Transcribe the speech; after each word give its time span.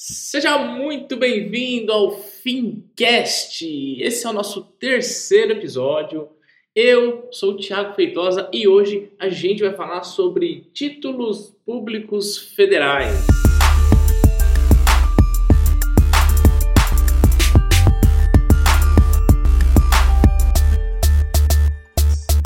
Seja 0.00 0.56
muito 0.58 1.16
bem-vindo 1.16 1.90
ao 1.92 2.22
Fincast. 2.22 3.66
Esse 4.00 4.24
é 4.24 4.30
o 4.30 4.32
nosso 4.32 4.62
terceiro 4.78 5.54
episódio. 5.54 6.28
Eu 6.72 7.26
sou 7.32 7.54
o 7.54 7.56
Thiago 7.56 7.96
Feitosa 7.96 8.48
e 8.52 8.68
hoje 8.68 9.10
a 9.18 9.28
gente 9.28 9.60
vai 9.60 9.74
falar 9.74 10.04
sobre 10.04 10.70
títulos 10.72 11.52
públicos 11.66 12.38
federais. 12.54 13.26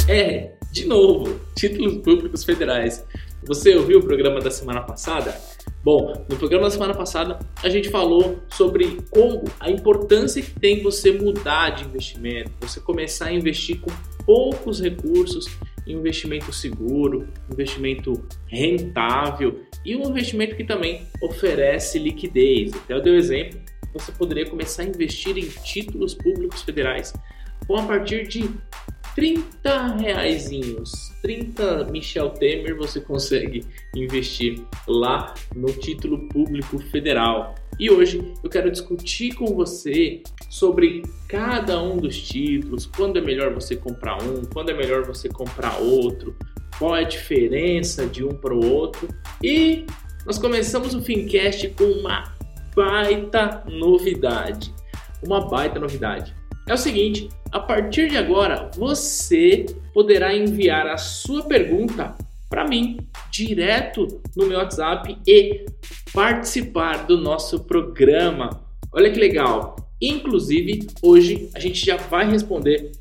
É, 0.09 0.53
de 0.71 0.87
novo, 0.87 1.39
títulos 1.55 1.98
públicos 1.98 2.45
federais. 2.45 3.07
Você 3.45 3.77
ouviu 3.77 3.98
o 3.98 4.03
programa 4.03 4.41
da 4.41 4.50
semana 4.50 4.80
passada? 4.80 5.39
Bom, 5.85 6.25
no 6.29 6.37
programa 6.37 6.67
da 6.67 6.71
semana 6.71 6.95
passada 6.95 7.41
a 7.61 7.69
gente 7.69 7.91
falou 7.91 8.41
sobre 8.51 8.98
como 9.11 9.43
a 9.59 9.69
importância 9.69 10.41
que 10.41 10.52
tem 10.52 10.80
você 10.80 11.11
mudar 11.11 11.70
de 11.70 11.84
investimento, 11.84 12.52
você 12.61 12.79
começar 12.79 13.27
a 13.27 13.33
investir 13.33 13.80
com 13.80 13.91
poucos 14.25 14.80
recursos 14.80 15.47
em 15.84 15.97
um 15.97 15.98
investimento 15.98 16.53
seguro, 16.53 17.29
investimento 17.53 18.25
rentável 18.47 19.62
e 19.84 19.97
um 19.97 20.09
investimento 20.09 20.55
que 20.55 20.62
também 20.62 21.05
oferece 21.20 21.98
liquidez. 21.98 22.73
Até 22.75 22.95
eu 22.95 23.03
dei 23.03 23.14
o 23.14 23.17
exemplo, 23.17 23.61
você 23.92 24.12
poderia 24.12 24.48
começar 24.48 24.83
a 24.83 24.87
investir 24.87 25.37
em 25.37 25.48
títulos 25.64 26.14
públicos 26.14 26.62
federais 26.62 27.12
com 27.67 27.77
a 27.77 27.83
partir 27.83 28.28
de 28.28 28.48
30 29.17 29.52
reaisinhos, 29.98 31.12
30 31.23 31.84
Michel 31.84 32.30
Temer 32.30 32.77
você 32.77 33.01
consegue 33.01 33.65
investir 33.95 34.61
lá 34.89 35.34
no 35.55 35.73
título 35.73 36.29
público 36.29 36.79
federal. 36.79 37.55
E 37.79 37.91
hoje 37.91 38.33
eu 38.43 38.51
quero 38.51 38.70
discutir 38.70 39.34
com 39.34 39.47
você 39.55 40.23
sobre 40.51 41.03
cada 41.29 41.81
um 41.83 41.97
dos 41.97 42.20
títulos, 42.20 42.86
quando 42.86 43.19
é 43.19 43.23
melhor 43.23 43.55
você 43.55 43.77
comprar 43.77 44.20
um, 44.23 44.45
quando 44.45 44.70
é 44.70 44.75
melhor 44.75 45.05
você 45.05 45.28
comprar 45.28 45.79
outro, 45.79 46.36
qual 46.79 46.97
é 46.97 47.01
a 47.01 47.08
diferença 47.08 48.06
de 48.06 48.25
um 48.25 48.31
para 48.31 48.55
o 48.55 48.64
outro. 48.64 49.08
E 49.42 49.86
nós 50.27 50.39
começamos 50.39 50.95
o 50.95 51.03
Fincast 51.03 51.69
com 51.70 51.84
uma 51.84 52.34
baita 52.75 53.64
novidade. 53.67 54.75
Uma 55.23 55.48
baita 55.48 55.79
novidade. 55.79 56.34
É 56.66 56.74
o 56.74 56.78
seguinte, 56.78 57.28
a 57.50 57.58
partir 57.58 58.08
de 58.08 58.16
agora, 58.16 58.70
você 58.77 59.66
poderá 59.92 60.34
enviar 60.34 60.86
a 60.86 60.96
sua 60.96 61.42
pergunta 61.42 62.16
para 62.48 62.66
mim 62.66 62.98
direto 63.30 64.06
no 64.36 64.46
meu 64.46 64.58
WhatsApp 64.58 65.18
e 65.27 65.66
participar 66.12 67.06
do 67.06 67.18
nosso 67.18 67.64
programa. 67.64 68.64
Olha 68.92 69.10
que 69.10 69.18
legal! 69.18 69.77
Inclusive, 70.00 70.86
hoje 71.02 71.50
a 71.55 71.58
gente 71.58 71.84
já 71.84 71.96
vai 71.96 72.30
responder 72.30 72.92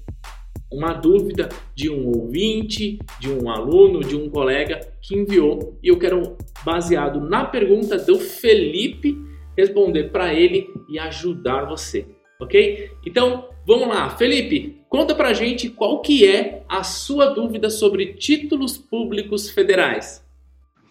uma 0.72 0.94
dúvida 0.94 1.50
de 1.76 1.90
um 1.90 2.08
ouvinte, 2.08 2.98
de 3.20 3.30
um 3.30 3.50
aluno, 3.50 4.00
de 4.00 4.16
um 4.16 4.30
colega 4.30 4.80
que 5.02 5.16
enviou 5.16 5.78
e 5.84 5.90
eu 5.90 6.00
quero, 6.00 6.38
baseado 6.64 7.20
na 7.20 7.44
pergunta 7.44 7.98
do 7.98 8.18
Felipe, 8.18 9.18
responder 9.58 10.12
para 10.12 10.34
ele 10.34 10.68
e 10.90 10.98
ajudar 10.98 11.66
você, 11.66 12.06
ok? 12.42 12.92
Então, 13.06 13.52
Vamos 13.64 13.88
lá, 13.88 14.10
Felipe, 14.18 14.82
conta 14.90 15.14
pra 15.14 15.34
gente 15.34 15.70
qual 15.70 16.02
que 16.02 16.26
é 16.28 16.66
a 16.68 16.84
sua 16.84 17.28
dúvida 17.28 17.70
sobre 17.70 18.16
títulos 18.16 18.76
públicos 18.76 19.52
federais. 19.52 20.26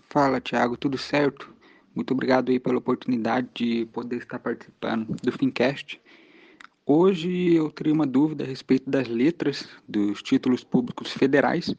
Fala, 0.09 0.41
Thiago, 0.41 0.77
tudo 0.77 0.97
certo? 0.97 1.53
Muito 1.93 2.13
obrigado 2.15 2.51
aí 2.51 2.61
pela 2.61 2.79
oportunidade 2.79 3.49
de 3.55 3.87
poder 3.87 4.19
estar 4.19 4.39
participando 4.39 5.17
do 5.21 5.33
Fincast. 5.33 6.01
Hoje 6.87 7.55
eu 7.55 7.69
teria 7.71 7.93
uma 7.93 8.07
dúvida 8.07 8.45
a 8.45 8.47
respeito 8.47 8.89
das 8.89 9.09
letras 9.09 9.69
dos 9.89 10.23
títulos 10.23 10.63
públicos 10.63 11.13
federais, 11.13 11.75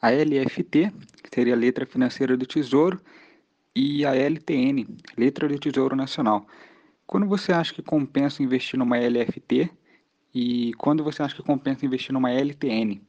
a 0.00 0.10
LFT, 0.10 0.92
que 1.22 1.30
seria 1.32 1.54
a 1.54 1.56
letra 1.56 1.86
financeira 1.86 2.36
do 2.36 2.46
Tesouro, 2.46 3.00
e 3.74 4.04
a 4.04 4.14
LTN, 4.14 4.86
letra 5.16 5.48
do 5.48 5.58
Tesouro 5.58 5.94
Nacional. 5.94 6.46
Quando 7.06 7.26
você 7.26 7.52
acha 7.52 7.74
que 7.74 7.82
compensa 7.82 8.42
investir 8.42 8.78
numa 8.78 8.98
LFT 8.98 9.70
e 10.34 10.72
quando 10.74 11.04
você 11.04 11.22
acha 11.22 11.34
que 11.34 11.42
compensa 11.42 11.84
investir 11.84 12.12
numa 12.12 12.30
LTN? 12.30 13.00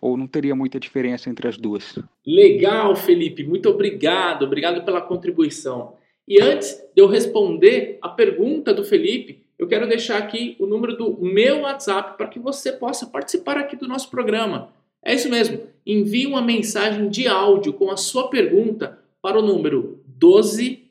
Ou 0.00 0.16
não 0.16 0.26
teria 0.26 0.54
muita 0.54 0.80
diferença 0.80 1.30
entre 1.30 1.46
as 1.46 1.56
duas? 1.56 1.98
Legal, 2.26 2.96
Felipe. 2.96 3.44
Muito 3.44 3.68
obrigado. 3.68 4.44
Obrigado 4.44 4.84
pela 4.84 5.00
contribuição. 5.00 5.94
E 6.26 6.40
antes 6.42 6.74
de 6.94 7.02
eu 7.02 7.06
responder 7.06 7.98
a 8.00 8.08
pergunta 8.08 8.72
do 8.72 8.84
Felipe, 8.84 9.44
eu 9.58 9.68
quero 9.68 9.88
deixar 9.88 10.18
aqui 10.18 10.56
o 10.58 10.66
número 10.66 10.96
do 10.96 11.18
meu 11.20 11.60
WhatsApp 11.60 12.16
para 12.16 12.26
que 12.26 12.40
você 12.40 12.72
possa 12.72 13.06
participar 13.06 13.58
aqui 13.58 13.76
do 13.76 13.86
nosso 13.86 14.10
programa. 14.10 14.72
É 15.04 15.14
isso 15.14 15.28
mesmo. 15.28 15.60
Envie 15.86 16.26
uma 16.26 16.42
mensagem 16.42 17.08
de 17.08 17.28
áudio 17.28 17.72
com 17.72 17.90
a 17.90 17.96
sua 17.96 18.28
pergunta 18.28 18.98
para 19.20 19.38
o 19.38 19.42
número 19.42 20.00
12 20.06 20.82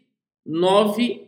98229 0.45 1.20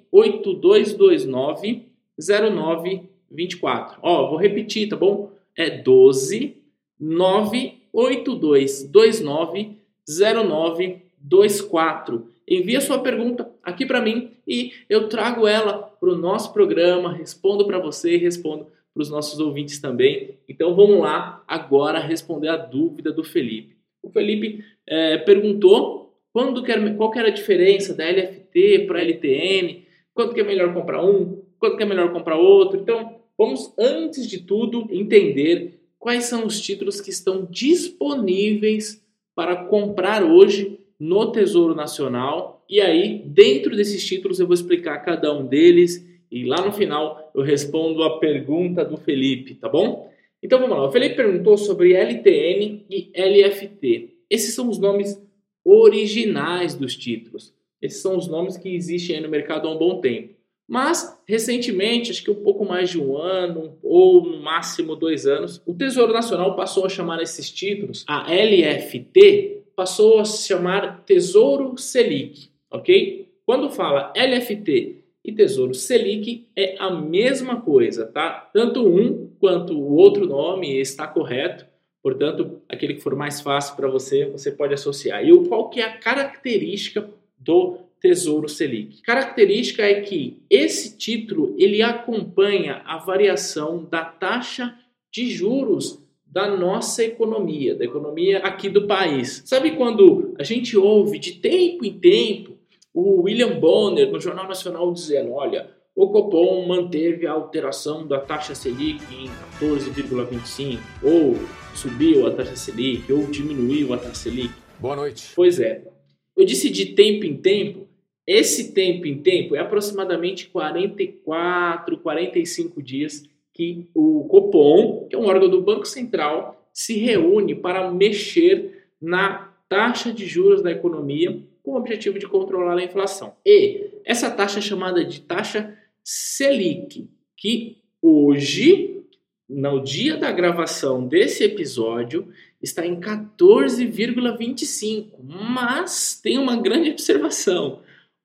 09 2.17 3.09
24. 3.31 3.99
Ó, 4.01 4.29
vou 4.29 4.37
repetir, 4.37 4.87
tá 4.87 4.95
bom? 4.95 5.31
É 5.57 5.69
12 5.69 6.57
98229 6.99 9.77
0924. 10.07 12.27
Envia 12.47 12.79
sua 12.81 12.99
pergunta 12.99 13.49
aqui 13.63 13.85
para 13.85 14.01
mim 14.01 14.31
e 14.47 14.73
eu 14.89 15.07
trago 15.07 15.47
ela 15.47 15.73
para 15.73 16.09
o 16.09 16.17
nosso 16.17 16.51
programa, 16.53 17.13
respondo 17.13 17.65
para 17.65 17.79
você 17.79 18.15
e 18.15 18.17
respondo 18.17 18.67
para 18.93 19.01
os 19.01 19.09
nossos 19.09 19.39
ouvintes 19.39 19.79
também. 19.79 20.37
Então 20.47 20.75
vamos 20.75 20.99
lá 20.99 21.43
agora 21.47 21.99
responder 21.99 22.49
a 22.49 22.57
dúvida 22.57 23.11
do 23.11 23.23
Felipe. 23.23 23.75
O 24.01 24.09
Felipe 24.09 24.63
é, 24.85 25.17
perguntou 25.17 26.13
quando 26.31 26.63
que 26.63 26.71
era, 26.71 26.93
qual 26.95 27.13
era 27.15 27.29
a 27.29 27.31
diferença 27.31 27.93
da 27.93 28.09
LFT 28.09 28.85
para 28.87 29.01
LTN, 29.01 29.82
quanto 30.13 30.33
que 30.33 30.41
é 30.41 30.43
melhor 30.43 30.73
comprar 30.73 31.03
um, 31.03 31.41
quanto 31.59 31.77
que 31.77 31.83
é 31.83 31.85
melhor 31.85 32.11
comprar 32.11 32.37
outro. 32.37 32.79
Então 32.79 33.23
Vamos, 33.37 33.73
antes 33.77 34.27
de 34.27 34.39
tudo, 34.39 34.87
entender 34.91 35.79
quais 35.97 36.25
são 36.25 36.45
os 36.45 36.61
títulos 36.61 37.01
que 37.01 37.09
estão 37.09 37.47
disponíveis 37.49 39.03
para 39.35 39.55
comprar 39.65 40.23
hoje 40.23 40.79
no 40.99 41.31
Tesouro 41.31 41.73
Nacional. 41.73 42.63
E 42.69 42.79
aí, 42.79 43.23
dentro 43.25 43.75
desses 43.75 44.05
títulos, 44.05 44.39
eu 44.39 44.45
vou 44.45 44.53
explicar 44.53 44.99
cada 44.99 45.33
um 45.33 45.45
deles 45.45 46.07
e 46.29 46.45
lá 46.45 46.63
no 46.63 46.71
final 46.71 47.31
eu 47.33 47.41
respondo 47.41 48.03
a 48.03 48.19
pergunta 48.19 48.85
do 48.85 48.97
Felipe, 48.97 49.55
tá 49.55 49.67
bom? 49.67 50.11
Então 50.41 50.59
vamos 50.59 50.77
lá. 50.77 50.87
O 50.87 50.91
Felipe 50.91 51.15
perguntou 51.15 51.57
sobre 51.57 51.93
LTN 51.93 52.85
e 52.89 53.11
LFT. 53.15 54.09
Esses 54.29 54.53
são 54.53 54.69
os 54.69 54.77
nomes 54.77 55.19
originais 55.65 56.75
dos 56.75 56.95
títulos. 56.95 57.53
Esses 57.83 58.01
são 58.01 58.17
os 58.17 58.27
nomes 58.27 58.55
que 58.55 58.73
existem 58.73 59.19
no 59.19 59.27
mercado 59.27 59.67
há 59.67 59.71
um 59.71 59.77
bom 59.77 59.99
tempo. 59.99 60.33
Mas, 60.65 61.21
recentemente, 61.27 62.09
acho 62.09 62.23
que 62.23 62.31
um 62.31 62.41
pouco 62.41 62.63
mais 62.63 62.89
de 62.89 62.99
um 62.99 63.17
ano, 63.17 63.77
ou 63.83 64.23
no 64.23 64.41
máximo 64.41 64.95
dois 64.95 65.27
anos, 65.27 65.61
o 65.65 65.73
Tesouro 65.73 66.13
Nacional 66.13 66.55
passou 66.55 66.85
a 66.85 66.89
chamar 66.89 67.21
esses 67.21 67.51
títulos, 67.51 68.05
a 68.07 68.31
LFT, 68.33 69.63
passou 69.75 70.19
a 70.19 70.25
se 70.25 70.47
chamar 70.47 71.03
Tesouro 71.05 71.77
Selic, 71.77 72.49
ok? 72.71 73.27
Quando 73.45 73.69
fala 73.69 74.13
LFT 74.15 75.03
e 75.25 75.33
Tesouro 75.33 75.73
Selic, 75.73 76.47
é 76.55 76.77
a 76.79 76.89
mesma 76.89 77.59
coisa, 77.59 78.05
tá? 78.05 78.49
Tanto 78.53 78.87
um 78.87 79.29
quanto 79.41 79.77
o 79.77 79.95
outro 79.95 80.25
nome 80.25 80.79
está 80.79 81.05
correto, 81.05 81.65
portanto, 82.01 82.61
aquele 82.69 82.93
que 82.93 83.01
for 83.01 83.15
mais 83.17 83.41
fácil 83.41 83.75
para 83.75 83.89
você, 83.89 84.25
você 84.25 84.49
pode 84.49 84.73
associar. 84.73 85.25
E 85.27 85.47
qual 85.49 85.69
que 85.69 85.81
é 85.81 85.83
a 85.83 85.97
característica 85.97 87.09
do 87.43 87.77
Tesouro 87.99 88.49
Selic. 88.49 89.01
Característica 89.01 89.83
é 89.83 90.01
que 90.01 90.43
esse 90.49 90.97
título 90.97 91.55
ele 91.57 91.81
acompanha 91.81 92.81
a 92.85 92.97
variação 92.97 93.87
da 93.89 94.03
taxa 94.03 94.77
de 95.11 95.29
juros 95.29 96.03
da 96.25 96.49
nossa 96.57 97.03
economia, 97.03 97.75
da 97.75 97.85
economia 97.85 98.39
aqui 98.39 98.67
do 98.67 98.87
país. 98.87 99.43
Sabe 99.45 99.71
quando 99.71 100.33
a 100.39 100.43
gente 100.43 100.75
ouve 100.75 101.19
de 101.19 101.33
tempo 101.33 101.85
em 101.85 101.93
tempo 101.93 102.57
o 102.93 103.21
William 103.21 103.59
Bonner 103.59 104.11
no 104.11 104.19
Jornal 104.19 104.47
Nacional 104.47 104.91
dizendo, 104.91 105.31
olha, 105.33 105.69
o 105.95 106.09
Copom 106.09 106.67
manteve 106.67 107.27
a 107.27 107.31
alteração 107.31 108.05
da 108.05 108.19
taxa 108.19 108.55
Selic 108.55 109.01
em 109.13 109.29
14,25, 109.59 110.79
ou 111.03 111.35
subiu 111.75 112.27
a 112.27 112.31
taxa 112.31 112.55
Selic, 112.55 113.11
ou 113.11 113.27
diminuiu 113.27 113.93
a 113.93 113.97
taxa 113.97 114.15
Selic. 114.15 114.53
Boa 114.79 114.95
noite. 114.95 115.31
Pois 115.35 115.59
é. 115.59 115.92
Eu 116.35 116.45
disse 116.45 116.69
de 116.69 116.87
tempo 116.87 117.25
em 117.25 117.37
tempo 117.37 117.87
esse 118.25 118.71
tempo 118.71 119.05
em 119.05 119.17
tempo 119.17 119.55
é 119.55 119.59
aproximadamente 119.59 120.47
44, 120.47 121.97
45 121.97 122.81
dias 122.81 123.23
que 123.53 123.87
o 123.93 124.23
Copom, 124.29 125.07
que 125.09 125.15
é 125.15 125.19
um 125.19 125.25
órgão 125.25 125.49
do 125.49 125.61
Banco 125.61 125.85
Central, 125.85 126.67
se 126.73 126.97
reúne 126.97 127.53
para 127.53 127.91
mexer 127.91 128.87
na 128.99 129.53
taxa 129.67 130.11
de 130.11 130.25
juros 130.25 130.63
da 130.63 130.71
economia 130.71 131.43
com 131.61 131.71
o 131.71 131.77
objetivo 131.77 132.17
de 132.17 132.27
controlar 132.27 132.77
a 132.77 132.83
inflação. 132.83 133.35
E 133.45 133.89
essa 134.05 134.31
taxa 134.31 134.59
é 134.59 134.61
chamada 134.61 135.03
de 135.03 135.21
taxa 135.21 135.77
Selic, 136.03 137.09
que 137.37 137.77
hoje, 138.01 139.03
no 139.47 139.81
dia 139.81 140.17
da 140.17 140.31
gravação 140.31 141.05
desse 141.05 141.43
episódio, 141.43 142.29
está 142.63 142.87
em 142.87 142.99
14,25. 142.99 145.19
Mas 145.21 146.19
tem 146.23 146.39
uma 146.39 146.55
grande 146.55 146.89
observação. 146.91 147.81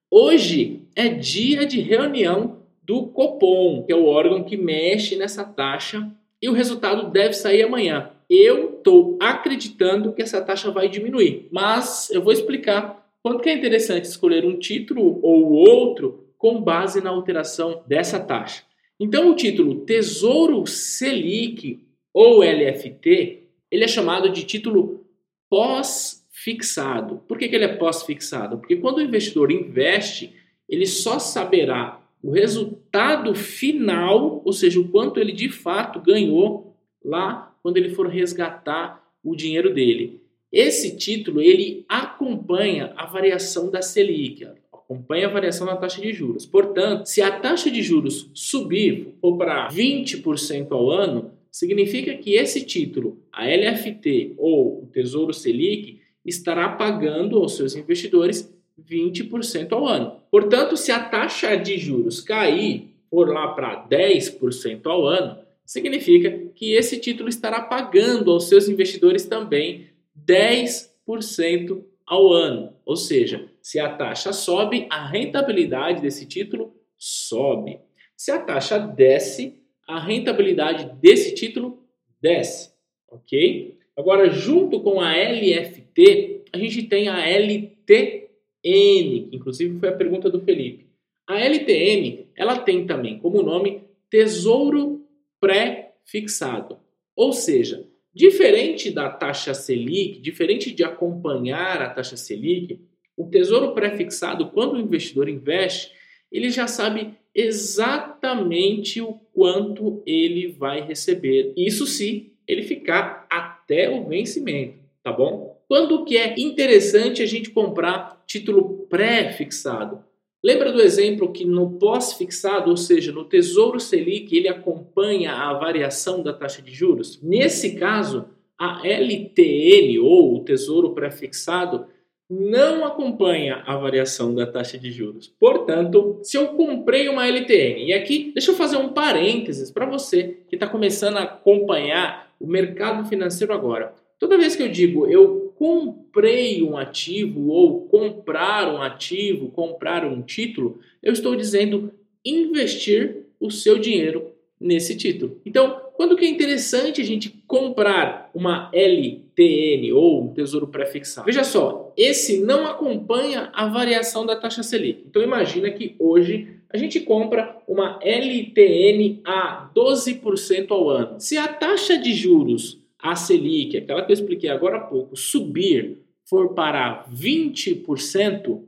Hoje 0.09 0.83
é 0.95 1.09
dia 1.09 1.65
de 1.65 1.81
reunião 1.81 2.59
do 2.81 3.07
Copom, 3.07 3.83
que 3.83 3.91
é 3.91 3.95
o 3.95 4.05
órgão 4.05 4.43
que 4.43 4.55
mexe 4.57 5.15
nessa 5.15 5.43
taxa, 5.43 6.09
e 6.41 6.49
o 6.49 6.53
resultado 6.53 7.11
deve 7.11 7.33
sair 7.33 7.61
amanhã. 7.63 8.11
Eu 8.29 8.77
estou 8.77 9.17
acreditando 9.21 10.13
que 10.13 10.21
essa 10.21 10.41
taxa 10.41 10.71
vai 10.71 10.87
diminuir, 10.87 11.49
mas 11.51 12.09
eu 12.09 12.23
vou 12.23 12.31
explicar 12.31 13.05
quanto 13.21 13.43
que 13.43 13.49
é 13.49 13.53
interessante 13.53 14.05
escolher 14.05 14.45
um 14.45 14.57
título 14.57 15.19
ou 15.21 15.51
outro 15.51 16.29
com 16.37 16.61
base 16.61 17.01
na 17.01 17.09
alteração 17.09 17.83
dessa 17.85 18.17
taxa. 18.19 18.63
Então, 18.99 19.29
o 19.29 19.35
título 19.35 19.81
Tesouro 19.81 20.65
Selic 20.65 21.79
ou 22.13 22.41
LFT, 22.41 23.48
ele 23.71 23.83
é 23.83 23.87
chamado 23.87 24.29
de 24.29 24.43
título 24.43 25.05
pós-fixado. 25.49 27.21
Por 27.27 27.37
que, 27.37 27.47
que 27.47 27.55
ele 27.55 27.65
é 27.65 27.75
pós-fixado? 27.75 28.57
Porque 28.57 28.75
quando 28.75 28.97
o 28.97 29.01
investidor 29.01 29.51
investe, 29.51 30.33
ele 30.67 30.85
só 30.85 31.19
saberá 31.19 32.01
o 32.21 32.31
resultado 32.31 33.33
final, 33.33 34.41
ou 34.43 34.53
seja, 34.53 34.79
o 34.79 34.87
quanto 34.89 35.19
ele 35.19 35.31
de 35.31 35.49
fato 35.49 35.99
ganhou 35.99 36.75
lá 37.03 37.55
quando 37.63 37.77
ele 37.77 37.89
for 37.89 38.07
resgatar 38.07 39.03
o 39.23 39.35
dinheiro 39.35 39.73
dele. 39.73 40.21
Esse 40.51 40.97
título 40.97 41.41
ele 41.41 41.85
acompanha 41.87 42.93
a 42.97 43.05
variação 43.05 43.69
da 43.69 43.81
Selic, 43.81 44.47
acompanha 44.73 45.27
a 45.27 45.31
variação 45.31 45.67
da 45.67 45.75
taxa 45.75 46.01
de 46.01 46.11
juros. 46.11 46.45
Portanto, 46.45 47.05
se 47.05 47.21
a 47.21 47.31
taxa 47.39 47.69
de 47.69 47.81
juros 47.83 48.29
subir 48.33 49.15
for 49.21 49.37
para 49.37 49.69
20% 49.69 50.71
ao 50.71 50.89
ano, 50.89 51.31
significa 51.51 52.15
que 52.15 52.33
esse 52.35 52.65
título, 52.65 53.21
a 53.31 53.45
LFT 53.45 54.33
ou 54.37 54.83
o 54.83 54.87
Tesouro 54.87 55.33
Selic, 55.33 56.01
estará 56.25 56.69
pagando 56.69 57.37
aos 57.37 57.55
seus 57.55 57.75
investidores 57.75 58.53
20% 58.79 59.71
ao 59.71 59.87
ano. 59.87 60.21
Portanto, 60.31 60.77
se 60.77 60.91
a 60.91 61.03
taxa 61.03 61.55
de 61.55 61.77
juros 61.77 62.21
cair 62.21 62.89
por 63.09 63.27
lá 63.29 63.49
para 63.49 63.87
10% 63.87 64.85
ao 64.85 65.05
ano, 65.05 65.37
significa 65.65 66.31
que 66.55 66.73
esse 66.73 66.99
título 66.99 67.29
estará 67.29 67.61
pagando 67.61 68.31
aos 68.31 68.47
seus 68.47 68.67
investidores 68.67 69.25
também 69.25 69.87
10% 70.25 71.83
ao 72.05 72.33
ano. 72.33 72.73
Ou 72.85 72.95
seja, 72.95 73.49
se 73.61 73.79
a 73.79 73.89
taxa 73.89 74.33
sobe, 74.33 74.87
a 74.89 75.05
rentabilidade 75.07 76.01
desse 76.01 76.25
título 76.25 76.73
sobe. 76.97 77.79
Se 78.15 78.31
a 78.31 78.39
taxa 78.39 78.77
desce, 78.79 79.61
a 79.89 79.99
rentabilidade 79.99 80.97
desse 81.01 81.33
título 81.33 81.83
desce, 82.21 82.71
ok? 83.09 83.77
Agora, 83.97 84.29
junto 84.29 84.79
com 84.81 85.01
a 85.01 85.13
LFT, 85.15 86.43
a 86.53 86.57
gente 86.57 86.83
tem 86.83 87.09
a 87.09 87.27
LTN, 87.27 88.29
que 88.61 89.29
inclusive 89.33 89.79
foi 89.79 89.89
a 89.89 89.95
pergunta 89.97 90.29
do 90.29 90.39
Felipe. 90.41 90.87
A 91.27 91.39
LTN, 91.39 92.27
ela 92.35 92.57
tem 92.59 92.85
também 92.85 93.19
como 93.19 93.43
nome 93.43 93.83
Tesouro 94.09 95.05
Pré-Fixado. 95.39 96.79
Ou 97.15 97.33
seja, 97.33 97.89
Diferente 98.13 98.89
da 98.89 99.09
taxa 99.09 99.53
Selic, 99.53 100.19
diferente 100.19 100.71
de 100.71 100.83
acompanhar 100.83 101.81
a 101.81 101.89
taxa 101.89 102.17
Selic, 102.17 102.81
o 103.15 103.29
tesouro 103.29 103.73
pré-fixado, 103.73 104.49
quando 104.49 104.73
o 104.73 104.79
investidor 104.79 105.29
investe, 105.29 105.91
ele 106.31 106.49
já 106.49 106.67
sabe 106.67 107.13
exatamente 107.33 109.01
o 109.01 109.13
quanto 109.33 110.01
ele 110.05 110.47
vai 110.47 110.81
receber. 110.81 111.53
Isso 111.55 111.85
se 111.85 112.33
ele 112.47 112.63
ficar 112.63 113.27
até 113.29 113.89
o 113.89 114.07
vencimento, 114.07 114.79
tá 115.03 115.11
bom? 115.11 115.59
Quando 115.67 116.03
que 116.03 116.17
é 116.17 116.33
interessante 116.39 117.21
a 117.21 117.25
gente 117.25 117.51
comprar 117.51 118.23
título 118.25 118.87
pré-fixado? 118.89 120.03
Lembra 120.43 120.71
do 120.71 120.81
exemplo 120.81 121.31
que 121.31 121.45
no 121.45 121.77
pós-fixado, 121.77 122.69
ou 122.69 122.77
seja, 122.77 123.11
no 123.11 123.25
Tesouro 123.25 123.79
Selic, 123.79 124.35
ele 124.35 124.47
acompanha 124.47 125.33
a 125.33 125.53
variação 125.53 126.23
da 126.23 126.33
taxa 126.33 126.61
de 126.61 126.73
juros? 126.73 127.21
Nesse 127.21 127.75
caso, 127.75 128.25
a 128.57 128.81
LTN 128.87 129.99
ou 129.99 130.37
o 130.37 130.43
Tesouro 130.43 130.91
Pré-fixado 130.91 131.85
não 132.29 132.85
acompanha 132.85 133.63
a 133.65 133.75
variação 133.75 134.35
da 134.35 134.45
taxa 134.45 134.77
de 134.77 134.91
juros. 134.91 135.33
Portanto, 135.39 136.19
se 136.21 136.37
eu 136.37 136.49
comprei 136.49 137.09
uma 137.09 137.25
LTN, 137.27 137.87
e 137.87 137.93
aqui 137.93 138.31
deixa 138.33 138.51
eu 138.51 138.55
fazer 138.55 138.77
um 138.77 138.89
parênteses 138.89 139.71
para 139.71 139.87
você 139.87 140.37
que 140.47 140.55
está 140.55 140.67
começando 140.67 141.17
a 141.17 141.23
acompanhar 141.23 142.31
o 142.39 142.45
mercado 142.45 143.07
financeiro 143.09 143.51
agora. 143.51 143.93
Toda 144.19 144.37
vez 144.37 144.55
que 144.55 144.61
eu 144.61 144.69
digo 144.69 145.07
eu 145.07 145.53
comprei 145.55 146.61
um 146.61 146.77
ativo 146.77 147.49
ou 147.49 147.87
comprar 147.87 148.71
um 148.71 148.81
ativo, 148.81 149.49
comprar 149.49 150.05
um 150.05 150.21
título, 150.21 150.79
eu 151.01 151.11
estou 151.11 151.35
dizendo 151.35 151.91
investir 152.23 153.25
o 153.39 153.49
seu 153.49 153.79
dinheiro 153.79 154.28
nesse 154.59 154.95
título. 154.95 155.39
Então, 155.45 155.81
quando 155.95 156.15
que 156.15 156.25
é 156.25 156.29
interessante 156.29 157.01
a 157.01 157.05
gente 157.05 157.29
comprar 157.47 158.29
uma 158.33 158.69
LTN 158.73 159.91
ou 159.93 160.23
um 160.23 160.33
tesouro 160.33 160.67
pré-fixado? 160.67 161.25
Veja 161.25 161.43
só, 161.43 161.93
esse 161.95 162.41
não 162.41 162.67
acompanha 162.67 163.49
a 163.53 163.67
variação 163.67 164.25
da 164.25 164.35
taxa 164.35 164.63
Selic. 164.63 165.03
Então 165.07 165.21
imagina 165.21 165.69
que 165.71 165.95
hoje 165.97 166.55
a 166.71 166.77
gente 166.77 166.99
compra 166.99 167.57
uma 167.67 167.99
LTN 168.01 169.21
a 169.25 169.69
12% 169.75 170.71
ao 170.71 170.89
ano. 170.89 171.19
Se 171.19 171.37
a 171.37 171.47
taxa 171.47 171.97
de 171.97 172.13
juros 172.13 172.79
a 173.01 173.15
Selic, 173.15 173.77
aquela 173.77 174.03
que 174.03 174.11
eu 174.11 174.13
expliquei 174.13 174.49
agora 174.49 174.77
há 174.77 174.81
pouco, 174.81 175.15
subir 175.15 175.99
for 176.25 176.53
para 176.53 177.05
20%, 177.11 178.61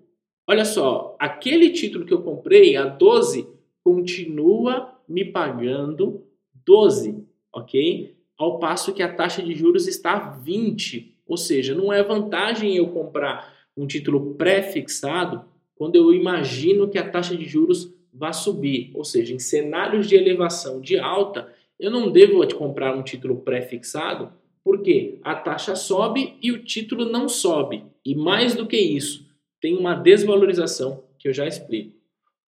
olha 0.48 0.66
só, 0.66 1.16
aquele 1.20 1.70
título 1.70 2.06
que 2.06 2.14
eu 2.14 2.24
comprei 2.24 2.76
a 2.76 2.86
12 2.86 3.48
continua 3.84 4.98
me 5.08 5.26
pagando 5.26 6.24
12, 6.66 7.24
ok? 7.54 8.16
Ao 8.38 8.60
passo 8.60 8.94
que 8.94 9.04
a 9.04 9.14
taxa 9.14 9.42
de 9.42 9.54
juros 9.54 9.88
está 9.88 10.18
20, 10.18 11.16
ou 11.28 11.38
seja, 11.38 11.76
não 11.76 11.92
é 11.92 12.04
vantagem 12.04 12.76
eu 12.76 12.88
comprar 12.88 13.54
um 13.76 13.88
título 13.88 14.36
pré-fixado 14.36 15.46
quando 15.76 15.96
eu 15.96 16.14
imagino 16.14 16.88
que 16.88 16.98
a 16.98 17.10
taxa 17.10 17.36
de 17.36 17.46
juros 17.46 17.94
vai 18.14 18.34
subir, 18.34 18.92
ou 18.94 19.04
seja, 19.04 19.34
em 19.34 19.40
cenários 19.40 20.08
de 20.08 20.16
elevação 20.16 20.80
de 20.80 21.00
alta, 21.00 21.52
eu 21.80 21.90
não 21.90 22.12
devo 22.12 22.46
comprar 22.56 22.96
um 22.96 23.02
título 23.02 23.38
pré-fixado 23.38 24.32
porque 24.64 25.18
a 25.24 25.34
taxa 25.34 25.76
sobe 25.76 26.36
e 26.42 26.52
o 26.52 26.64
título 26.64 27.06
não 27.06 27.28
sobe. 27.28 27.84
E 28.06 28.14
mais 28.14 28.54
do 28.54 28.68
que 28.68 28.78
isso, 28.78 29.28
tem 29.60 29.76
uma 29.76 29.96
desvalorização 29.96 31.04
que 31.18 31.28
eu 31.28 31.34
já 31.34 31.48
explico. 31.48 31.94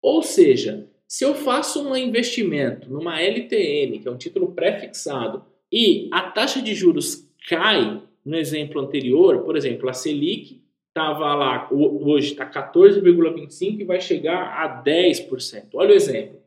Ou 0.00 0.23
seja, 0.23 0.87
se 1.12 1.26
eu 1.26 1.35
faço 1.35 1.87
um 1.87 1.95
investimento 1.95 2.90
numa 2.90 3.21
LTN, 3.21 3.99
que 3.99 4.09
é 4.09 4.11
um 4.11 4.16
título 4.16 4.52
pré-fixado, 4.52 5.45
e 5.71 6.09
a 6.11 6.23
taxa 6.23 6.62
de 6.62 6.75
juros 6.75 7.28
cai, 7.47 8.00
no 8.25 8.35
exemplo 8.35 8.81
anterior, 8.81 9.42
por 9.42 9.54
exemplo, 9.54 9.90
a 9.90 9.92
Selic 9.92 10.62
estava 10.88 11.35
lá, 11.35 11.69
hoje 11.71 12.31
está 12.31 12.49
14,25% 12.49 13.81
e 13.81 13.85
vai 13.85 14.00
chegar 14.00 14.54
a 14.59 14.83
10%. 14.83 15.64
Olha 15.75 15.90
o 15.90 15.95
exemplo. 15.95 16.40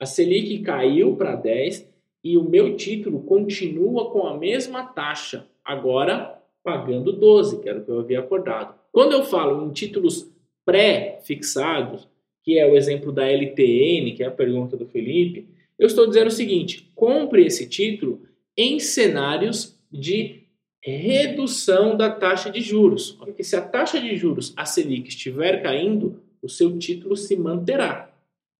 A 0.00 0.04
Selic 0.04 0.64
caiu 0.64 1.14
para 1.14 1.40
10%, 1.40 1.86
e 2.24 2.36
o 2.36 2.42
meu 2.42 2.74
título 2.74 3.22
continua 3.22 4.10
com 4.10 4.26
a 4.26 4.36
mesma 4.36 4.82
taxa, 4.82 5.46
agora 5.64 6.42
pagando 6.64 7.12
12, 7.12 7.62
que 7.62 7.68
era 7.68 7.78
o 7.78 7.84
que 7.84 7.90
eu 7.92 8.00
havia 8.00 8.18
acordado. 8.18 8.74
Quando 8.90 9.12
eu 9.12 9.22
falo 9.22 9.64
em 9.64 9.72
títulos 9.72 10.28
pré-fixados, 10.64 12.08
que 12.42 12.58
é 12.58 12.66
o 12.66 12.76
exemplo 12.76 13.12
da 13.12 13.26
LTN, 13.26 14.14
que 14.14 14.22
é 14.22 14.26
a 14.26 14.30
pergunta 14.30 14.76
do 14.76 14.86
Felipe, 14.86 15.48
eu 15.78 15.86
estou 15.86 16.06
dizendo 16.06 16.28
o 16.28 16.32
seguinte: 16.32 16.90
compre 16.94 17.46
esse 17.46 17.68
título 17.68 18.22
em 18.56 18.80
cenários 18.80 19.78
de 19.90 20.42
redução 20.82 21.96
da 21.96 22.10
taxa 22.10 22.50
de 22.50 22.60
juros. 22.60 23.12
Porque 23.12 23.44
se 23.44 23.56
a 23.56 23.60
taxa 23.60 24.00
de 24.00 24.16
juros, 24.16 24.52
a 24.56 24.64
Selic, 24.64 25.08
estiver 25.08 25.62
caindo, 25.62 26.22
o 26.42 26.48
seu 26.48 26.76
título 26.78 27.16
se 27.16 27.36
manterá. 27.36 28.10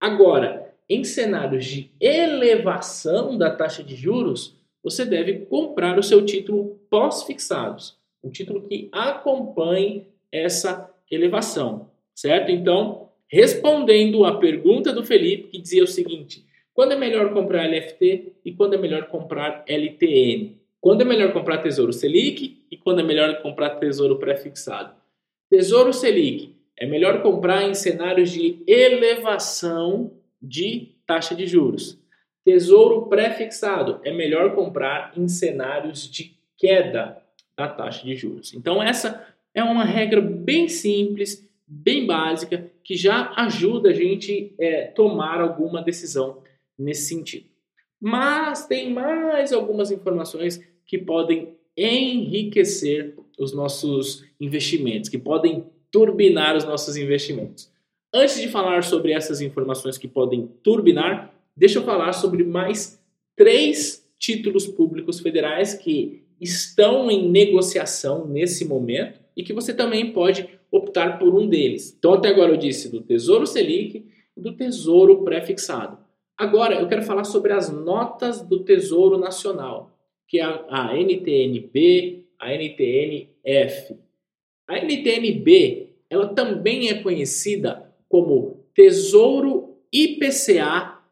Agora, 0.00 0.74
em 0.88 1.04
cenários 1.04 1.64
de 1.64 1.90
elevação 2.00 3.36
da 3.36 3.50
taxa 3.50 3.82
de 3.82 3.94
juros, 3.94 4.56
você 4.82 5.04
deve 5.04 5.46
comprar 5.46 5.98
o 5.98 6.02
seu 6.02 6.24
título 6.24 6.80
pós-fixados, 6.88 7.98
um 8.22 8.30
título 8.30 8.62
que 8.62 8.88
acompanhe 8.92 10.06
essa 10.30 10.88
elevação, 11.10 11.90
certo? 12.14 12.50
Então, 12.50 13.07
respondendo 13.30 14.24
à 14.24 14.38
pergunta 14.38 14.92
do 14.92 15.04
Felipe, 15.04 15.48
que 15.48 15.60
dizia 15.60 15.84
o 15.84 15.86
seguinte: 15.86 16.44
quando 16.74 16.92
é 16.92 16.96
melhor 16.96 17.32
comprar 17.32 17.68
LFT 17.68 18.32
e 18.44 18.52
quando 18.52 18.74
é 18.74 18.78
melhor 18.78 19.08
comprar 19.08 19.64
LTN? 19.66 20.56
Quando 20.80 21.02
é 21.02 21.04
melhor 21.04 21.32
comprar 21.32 21.58
Tesouro 21.58 21.92
Selic 21.92 22.64
e 22.70 22.76
quando 22.76 23.00
é 23.00 23.02
melhor 23.02 23.42
comprar 23.42 23.70
Tesouro 23.70 24.18
pré-fixado? 24.18 24.94
Tesouro 25.50 25.92
Selic 25.92 26.54
é 26.76 26.86
melhor 26.86 27.20
comprar 27.20 27.68
em 27.68 27.74
cenários 27.74 28.30
de 28.30 28.62
elevação 28.66 30.12
de 30.40 30.94
taxa 31.04 31.34
de 31.34 31.46
juros. 31.46 31.98
Tesouro 32.44 33.06
pré-fixado 33.08 34.00
é 34.04 34.12
melhor 34.12 34.54
comprar 34.54 35.12
em 35.16 35.26
cenários 35.26 36.08
de 36.08 36.36
queda 36.56 37.20
da 37.56 37.66
taxa 37.66 38.06
de 38.06 38.14
juros. 38.14 38.54
Então, 38.54 38.80
essa 38.80 39.26
é 39.52 39.62
uma 39.64 39.84
regra 39.84 40.20
bem 40.20 40.68
simples, 40.68 41.47
bem 41.68 42.06
básica, 42.06 42.70
que 42.82 42.96
já 42.96 43.32
ajuda 43.36 43.90
a 43.90 43.92
gente 43.92 44.54
é, 44.58 44.86
tomar 44.86 45.40
alguma 45.40 45.82
decisão 45.82 46.42
nesse 46.78 47.08
sentido. 47.08 47.46
Mas 48.00 48.66
tem 48.66 48.92
mais 48.92 49.52
algumas 49.52 49.90
informações 49.90 50.60
que 50.86 50.96
podem 50.96 51.56
enriquecer 51.76 53.16
os 53.38 53.52
nossos 53.52 54.24
investimentos, 54.40 55.08
que 55.08 55.18
podem 55.18 55.66
turbinar 55.90 56.56
os 56.56 56.64
nossos 56.64 56.96
investimentos. 56.96 57.70
Antes 58.12 58.40
de 58.40 58.48
falar 58.48 58.82
sobre 58.82 59.12
essas 59.12 59.40
informações 59.40 59.98
que 59.98 60.08
podem 60.08 60.48
turbinar, 60.62 61.34
deixa 61.56 61.78
eu 61.78 61.84
falar 61.84 62.12
sobre 62.12 62.42
mais 62.42 63.00
três 63.36 64.04
títulos 64.18 64.66
públicos 64.66 65.20
federais 65.20 65.74
que 65.74 66.24
estão 66.40 67.10
em 67.10 67.28
negociação 67.30 68.26
nesse 68.26 68.64
momento 68.64 69.20
e 69.36 69.42
que 69.42 69.52
você 69.52 69.74
também 69.74 70.12
pode 70.12 70.57
optar 70.70 71.18
por 71.18 71.34
um 71.34 71.48
deles. 71.48 71.94
Então, 71.98 72.14
até 72.14 72.28
agora 72.28 72.52
eu 72.52 72.56
disse 72.56 72.90
do 72.90 73.00
Tesouro 73.00 73.46
Selic 73.46 74.04
e 74.36 74.40
do 74.40 74.52
Tesouro 74.52 75.24
Prefixado. 75.24 75.98
Agora 76.36 76.76
eu 76.76 76.88
quero 76.88 77.02
falar 77.02 77.24
sobre 77.24 77.52
as 77.52 77.70
notas 77.70 78.40
do 78.40 78.60
Tesouro 78.60 79.18
Nacional, 79.18 79.90
que 80.28 80.38
é 80.38 80.44
a 80.44 80.96
NTNB, 80.96 82.24
a 82.38 82.52
NTNF. 82.52 83.96
A 84.68 84.78
NTNB, 84.78 85.88
ela 86.08 86.28
também 86.28 86.90
é 86.90 87.02
conhecida 87.02 87.92
como 88.08 88.64
Tesouro 88.74 89.76
IPCA+. 89.92 91.02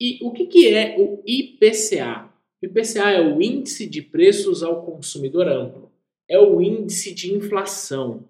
E 0.00 0.18
o 0.22 0.32
que, 0.32 0.46
que 0.46 0.74
é 0.74 0.96
o 0.98 1.22
IPCA? 1.24 2.28
O 2.60 2.66
IPCA 2.66 3.10
é 3.10 3.20
o 3.20 3.40
Índice 3.40 3.86
de 3.86 4.02
Preços 4.02 4.62
ao 4.62 4.84
Consumidor 4.84 5.46
Amplo. 5.46 5.92
É 6.28 6.38
o 6.38 6.60
índice 6.60 7.14
de 7.14 7.32
inflação. 7.32 8.24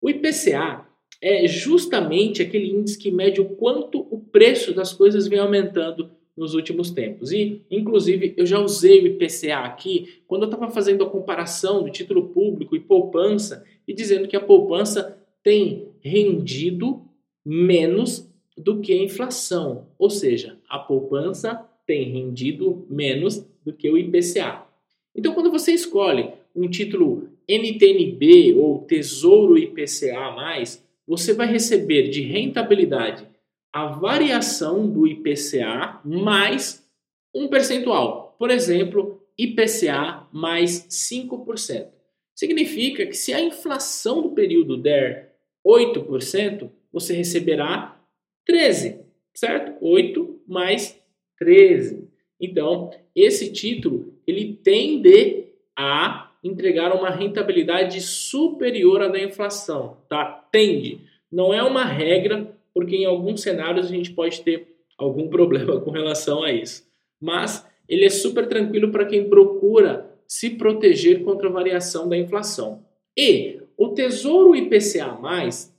O 0.00 0.10
IPCA 0.10 0.86
é 1.20 1.46
justamente 1.46 2.42
aquele 2.42 2.70
índice 2.70 2.98
que 2.98 3.10
mede 3.10 3.40
o 3.40 3.50
quanto 3.50 4.00
o 4.10 4.18
preço 4.18 4.74
das 4.74 4.92
coisas 4.92 5.28
vem 5.28 5.38
aumentando 5.38 6.10
nos 6.36 6.54
últimos 6.54 6.90
tempos. 6.90 7.30
E, 7.30 7.62
inclusive, 7.70 8.34
eu 8.36 8.44
já 8.44 8.58
usei 8.58 9.00
o 9.00 9.06
IPCA 9.06 9.58
aqui 9.58 10.22
quando 10.26 10.42
eu 10.42 10.50
estava 10.50 10.70
fazendo 10.70 11.04
a 11.04 11.10
comparação 11.10 11.84
do 11.84 11.90
título 11.90 12.30
público 12.30 12.74
e 12.74 12.80
poupança 12.80 13.64
e 13.86 13.94
dizendo 13.94 14.26
que 14.26 14.36
a 14.36 14.40
poupança 14.40 15.16
tem 15.42 15.88
rendido 16.00 17.02
menos 17.44 18.28
do 18.56 18.80
que 18.80 18.92
a 18.92 19.02
inflação. 19.02 19.86
Ou 19.98 20.10
seja, 20.10 20.58
a 20.68 20.78
poupança 20.78 21.68
tem 21.86 22.10
rendido 22.10 22.86
menos 22.88 23.46
do 23.64 23.72
que 23.72 23.90
o 23.90 23.98
IPCA. 23.98 24.66
Então, 25.14 25.34
quando 25.34 25.50
você 25.50 25.72
escolhe 25.72 26.32
um 26.54 26.68
título 26.68 27.28
NTNB 27.48 28.54
ou 28.54 28.84
Tesouro 28.84 29.58
IPCA, 29.58 30.34
você 31.06 31.34
vai 31.34 31.46
receber 31.46 32.08
de 32.08 32.22
rentabilidade 32.22 33.26
a 33.72 33.86
variação 33.86 34.88
do 34.88 35.06
IPCA 35.06 36.00
mais 36.04 36.86
um 37.34 37.48
percentual. 37.48 38.36
Por 38.38 38.50
exemplo, 38.50 39.20
IPCA 39.38 40.26
mais 40.32 40.86
5%. 40.88 41.88
Significa 42.34 43.06
que 43.06 43.14
se 43.14 43.32
a 43.32 43.40
inflação 43.40 44.22
do 44.22 44.30
período 44.30 44.76
der 44.76 45.34
8%, 45.66 46.70
você 46.92 47.14
receberá 47.14 47.98
13, 48.44 49.00
certo? 49.34 49.72
8 49.80 50.42
mais 50.46 50.98
13. 51.38 52.08
Então, 52.40 52.90
esse 53.14 53.52
título 53.52 54.14
ele 54.26 54.58
tende 54.62 55.46
a 55.76 56.31
entregar 56.42 56.94
uma 56.94 57.10
rentabilidade 57.10 58.00
superior 58.00 59.02
à 59.02 59.08
da 59.08 59.22
inflação, 59.22 59.96
tá? 60.08 60.24
Tende. 60.50 61.00
Não 61.30 61.54
é 61.54 61.62
uma 61.62 61.84
regra, 61.84 62.52
porque 62.74 62.96
em 62.96 63.04
alguns 63.04 63.42
cenários 63.42 63.86
a 63.86 63.90
gente 63.90 64.10
pode 64.10 64.42
ter 64.42 64.76
algum 64.98 65.28
problema 65.28 65.78
com 65.82 65.90
relação 65.90 66.42
a 66.42 66.52
isso. 66.52 66.84
Mas 67.20 67.66
ele 67.88 68.04
é 68.04 68.10
super 68.10 68.48
tranquilo 68.48 68.90
para 68.90 69.06
quem 69.06 69.28
procura 69.28 70.10
se 70.26 70.50
proteger 70.50 71.22
contra 71.22 71.48
a 71.48 71.52
variação 71.52 72.08
da 72.08 72.16
inflação. 72.16 72.84
E 73.16 73.60
o 73.76 73.90
Tesouro 73.90 74.56
IPCA+, 74.56 75.18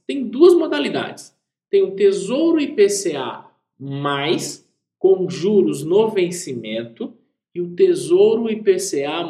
tem 0.05 0.24
duas 0.27 0.53
modalidades. 0.53 1.36
Tem 1.70 1.82
o 1.82 1.96
Tesouro 1.96 2.60
IPCA+, 2.62 3.50
com 5.00 5.29
juros 5.29 5.84
no 5.84 6.10
vencimento, 6.10 7.13
e 7.55 7.62
o 7.62 7.75
Tesouro 7.75 8.50
IPCA+, 8.50 9.24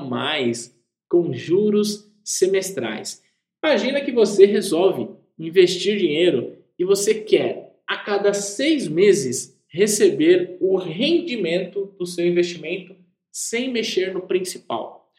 com 1.13 1.31
juros 1.31 2.11
semestrais. 2.23 3.21
Imagina 3.63 4.01
que 4.01 4.11
você 4.11 4.47
resolve 4.47 5.09
investir 5.37 5.95
dinheiro 5.95 6.57
e 6.77 6.83
você 6.83 7.13
quer 7.13 7.75
a 7.85 7.97
cada 7.97 8.33
seis 8.33 8.87
meses 8.87 9.55
receber 9.67 10.57
o 10.59 10.75
rendimento 10.75 11.93
do 11.99 12.07
seu 12.07 12.25
investimento 12.25 12.95
sem 13.31 13.71
mexer 13.71 14.11
no 14.11 14.21
principal. 14.21 15.11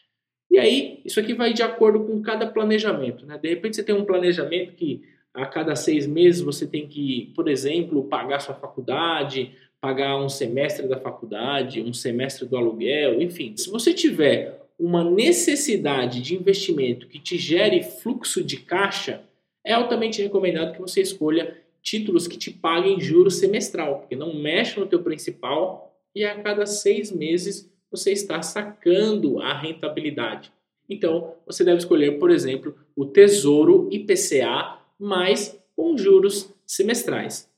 E 0.51 0.59
aí, 0.59 0.99
isso 1.05 1.17
aqui 1.17 1.33
vai 1.33 1.53
de 1.53 1.63
acordo 1.63 2.01
com 2.03 2.21
cada 2.21 2.45
planejamento. 2.45 3.25
Né? 3.25 3.37
De 3.37 3.47
repente, 3.47 3.77
você 3.77 3.83
tem 3.83 3.95
um 3.95 4.03
planejamento 4.03 4.73
que 4.73 5.01
a 5.33 5.45
cada 5.45 5.77
seis 5.77 6.05
meses 6.05 6.41
você 6.41 6.67
tem 6.67 6.89
que, 6.89 7.31
por 7.33 7.47
exemplo, 7.47 8.03
pagar 8.03 8.41
sua 8.41 8.55
faculdade, 8.55 9.53
pagar 9.79 10.17
um 10.17 10.27
semestre 10.27 10.89
da 10.89 10.99
faculdade, 10.99 11.81
um 11.81 11.93
semestre 11.93 12.45
do 12.45 12.57
aluguel, 12.57 13.21
enfim. 13.21 13.55
Se 13.55 13.69
você 13.69 13.93
tiver 13.93 14.64
uma 14.77 15.03
necessidade 15.03 16.21
de 16.21 16.35
investimento 16.35 17.07
que 17.07 17.19
te 17.19 17.37
gere 17.37 17.83
fluxo 17.83 18.43
de 18.43 18.57
caixa, 18.57 19.23
é 19.63 19.73
altamente 19.73 20.21
recomendado 20.21 20.73
que 20.73 20.81
você 20.81 21.01
escolha 21.01 21.57
títulos 21.81 22.27
que 22.27 22.37
te 22.37 22.51
paguem 22.51 22.99
juros 22.99 23.37
semestral, 23.37 23.99
porque 23.99 24.15
não 24.15 24.33
mexe 24.33 24.79
no 24.79 24.87
teu 24.87 25.01
principal 25.01 25.95
e 26.13 26.23
a 26.23 26.41
cada 26.41 26.65
seis 26.65 27.11
meses 27.11 27.71
você 27.91 28.11
está 28.11 28.41
sacando 28.41 29.39
a 29.39 29.53
rentabilidade. 29.53 30.51
Então, 30.89 31.33
você 31.45 31.63
deve 31.63 31.77
escolher, 31.77 32.19
por 32.19 32.29
exemplo, 32.29 32.75
o 32.95 33.05
Tesouro 33.05 33.87
IPCA 33.91 34.79
mais 34.99 35.59
com 35.75 35.97
juros 35.97 36.53
semestrais. 36.65 37.49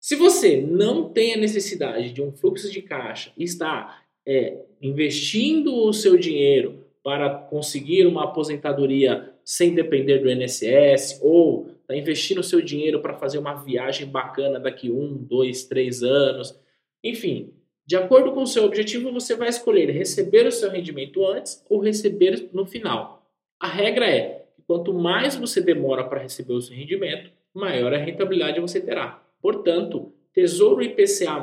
Se 0.00 0.16
você 0.16 0.60
não 0.60 1.08
tem 1.08 1.34
a 1.34 1.38
necessidade 1.38 2.12
de 2.12 2.20
um 2.22 2.30
fluxo 2.30 2.70
de 2.70 2.82
caixa 2.82 3.32
e 3.36 3.44
está 3.44 4.03
é, 4.26 4.62
investindo 4.80 5.74
o 5.74 5.92
seu 5.92 6.16
dinheiro 6.16 6.84
para 7.02 7.28
conseguir 7.30 8.06
uma 8.06 8.24
aposentadoria 8.24 9.32
sem 9.44 9.74
depender 9.74 10.18
do 10.18 10.30
INSS 10.30 11.20
ou 11.22 11.68
está 11.82 11.94
investindo 11.94 12.38
o 12.38 12.44
seu 12.44 12.62
dinheiro 12.62 13.00
para 13.00 13.14
fazer 13.14 13.38
uma 13.38 13.54
viagem 13.54 14.06
bacana 14.06 14.58
daqui 14.58 14.90
um, 14.90 15.14
dois, 15.14 15.64
três 15.64 16.02
anos. 16.02 16.58
Enfim, 17.02 17.52
de 17.86 17.96
acordo 17.96 18.32
com 18.32 18.42
o 18.42 18.46
seu 18.46 18.64
objetivo, 18.64 19.12
você 19.12 19.36
vai 19.36 19.48
escolher 19.48 19.90
receber 19.90 20.46
o 20.46 20.52
seu 20.52 20.70
rendimento 20.70 21.26
antes 21.26 21.62
ou 21.68 21.78
receber 21.78 22.48
no 22.52 22.64
final. 22.64 23.30
A 23.60 23.68
regra 23.68 24.08
é 24.08 24.46
que 24.56 24.62
quanto 24.62 24.94
mais 24.94 25.36
você 25.36 25.60
demora 25.60 26.04
para 26.04 26.22
receber 26.22 26.54
o 26.54 26.62
seu 26.62 26.74
rendimento, 26.74 27.30
maior 27.52 27.92
a 27.92 27.98
rentabilidade 27.98 28.60
você 28.60 28.80
terá. 28.80 29.22
Portanto, 29.42 30.12
Tesouro 30.32 30.82
IPCA+, 30.82 31.38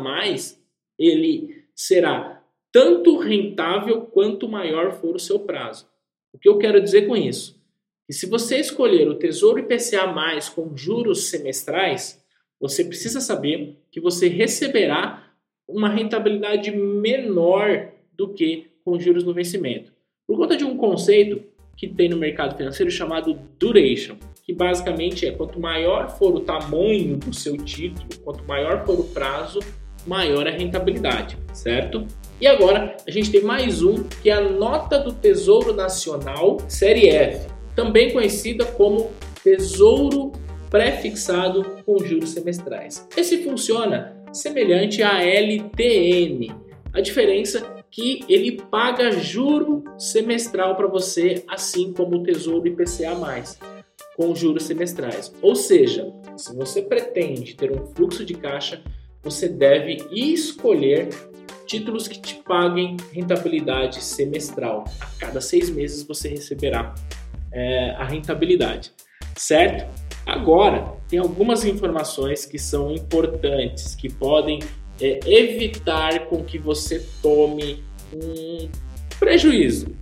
ele 0.97 1.63
será 1.75 2.40
tanto 2.71 3.17
rentável 3.17 4.01
quanto 4.01 4.47
maior 4.47 4.93
for 4.93 5.15
o 5.15 5.19
seu 5.19 5.39
prazo. 5.39 5.87
O 6.33 6.39
que 6.39 6.47
eu 6.47 6.57
quero 6.57 6.81
dizer 6.81 7.07
com 7.07 7.15
isso? 7.15 7.61
E 8.07 8.13
se 8.13 8.25
você 8.25 8.57
escolher 8.57 9.07
o 9.07 9.15
Tesouro 9.15 9.59
IPCA+, 9.59 10.05
com 10.55 10.75
juros 10.75 11.29
semestrais, 11.29 12.21
você 12.59 12.83
precisa 12.83 13.19
saber 13.19 13.77
que 13.91 13.99
você 13.99 14.27
receberá 14.27 15.31
uma 15.67 15.89
rentabilidade 15.89 16.71
menor 16.71 17.91
do 18.13 18.33
que 18.33 18.71
com 18.83 18.99
juros 18.99 19.23
no 19.23 19.33
vencimento. 19.33 19.91
Por 20.27 20.37
conta 20.37 20.55
de 20.55 20.63
um 20.63 20.77
conceito 20.77 21.43
que 21.75 21.87
tem 21.87 22.09
no 22.09 22.17
mercado 22.17 22.55
financeiro 22.55 22.91
chamado 22.91 23.33
duration, 23.57 24.15
que 24.43 24.53
basicamente 24.53 25.25
é 25.25 25.31
quanto 25.31 25.59
maior 25.59 26.09
for 26.09 26.35
o 26.35 26.41
tamanho 26.41 27.17
do 27.17 27.33
seu 27.33 27.57
título, 27.57 28.07
quanto 28.23 28.43
maior 28.43 28.85
for 28.85 28.99
o 28.99 29.03
prazo, 29.05 29.59
maior 30.05 30.47
a 30.47 30.51
rentabilidade, 30.51 31.37
certo? 31.53 32.05
E 32.41 32.47
agora 32.47 32.97
a 33.07 33.11
gente 33.11 33.29
tem 33.29 33.43
mais 33.43 33.83
um 33.83 34.03
que 34.03 34.27
é 34.27 34.33
a 34.33 34.41
nota 34.41 34.97
do 34.97 35.13
Tesouro 35.13 35.75
Nacional 35.75 36.57
Série 36.67 37.07
F 37.07 37.47
também 37.75 38.11
conhecida 38.11 38.65
como 38.65 39.11
Tesouro 39.43 40.31
Prefixado 40.67 41.77
com 41.85 41.99
juros 41.99 42.31
semestrais. 42.31 43.07
Esse 43.15 43.43
funciona 43.43 44.17
semelhante 44.33 45.03
à 45.03 45.21
LTN. 45.23 46.51
A 46.91 46.99
diferença 46.99 47.59
é 47.77 47.83
que 47.91 48.25
ele 48.27 48.59
paga 48.71 49.11
juro 49.11 49.83
semestral 49.99 50.75
para 50.75 50.87
você, 50.87 51.43
assim 51.47 51.93
como 51.93 52.17
o 52.17 52.23
Tesouro 52.23 52.67
IPCA+. 52.67 53.15
com 54.17 54.33
juros 54.33 54.63
semestrais. 54.63 55.31
Ou 55.43 55.55
seja, 55.55 56.11
se 56.35 56.55
você 56.55 56.81
pretende 56.81 57.55
ter 57.55 57.71
um 57.71 57.85
fluxo 57.85 58.25
de 58.25 58.33
caixa, 58.33 58.81
você 59.21 59.47
deve 59.47 60.03
escolher 60.11 61.09
títulos 61.71 62.05
que 62.05 62.19
te 62.19 62.35
paguem 62.35 62.97
rentabilidade 63.13 64.03
semestral. 64.03 64.83
A 64.99 65.05
cada 65.17 65.39
seis 65.39 65.69
meses 65.69 66.03
você 66.03 66.27
receberá 66.27 66.93
é, 67.49 67.91
a 67.91 68.03
rentabilidade, 68.03 68.91
certo? 69.37 69.89
Agora, 70.25 70.97
tem 71.07 71.17
algumas 71.17 71.63
informações 71.63 72.45
que 72.45 72.59
são 72.59 72.91
importantes, 72.91 73.95
que 73.95 74.11
podem 74.11 74.59
é, 74.99 75.19
evitar 75.25 76.25
com 76.25 76.43
que 76.43 76.57
você 76.59 77.07
tome 77.21 77.81
um 78.13 78.69
prejuízo. 79.17 79.95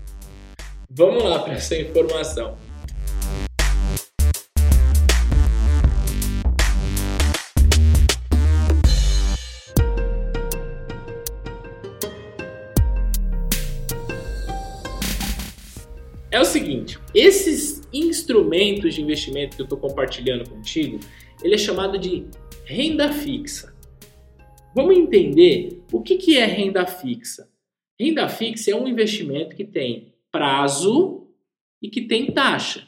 Vamos 0.89 1.23
lá 1.23 1.37
para 1.37 1.53
essa 1.53 1.77
informação. 1.77 2.57
É 16.31 16.39
o 16.39 16.45
seguinte, 16.45 16.99
esses 17.13 17.81
instrumentos 17.91 18.93
de 18.93 19.01
investimento 19.01 19.55
que 19.55 19.63
eu 19.63 19.65
estou 19.65 19.79
compartilhando 19.79 20.47
contigo, 20.47 20.99
ele 21.43 21.55
é 21.55 21.57
chamado 21.57 21.97
de 21.97 22.25
renda 22.65 23.11
fixa. 23.11 23.73
Vamos 24.75 24.95
entender 24.95 25.81
o 25.91 26.01
que, 26.01 26.17
que 26.17 26.37
é 26.37 26.45
renda 26.45 26.85
fixa. 26.85 27.49
Renda 27.99 28.29
fixa 28.29 28.69
é 28.69 28.75
um 28.75 28.87
investimento 28.87 29.55
que 29.55 29.65
tem 29.65 30.13
prazo 30.31 31.27
e 31.81 31.89
que 31.89 32.01
tem 32.01 32.31
taxa. 32.31 32.87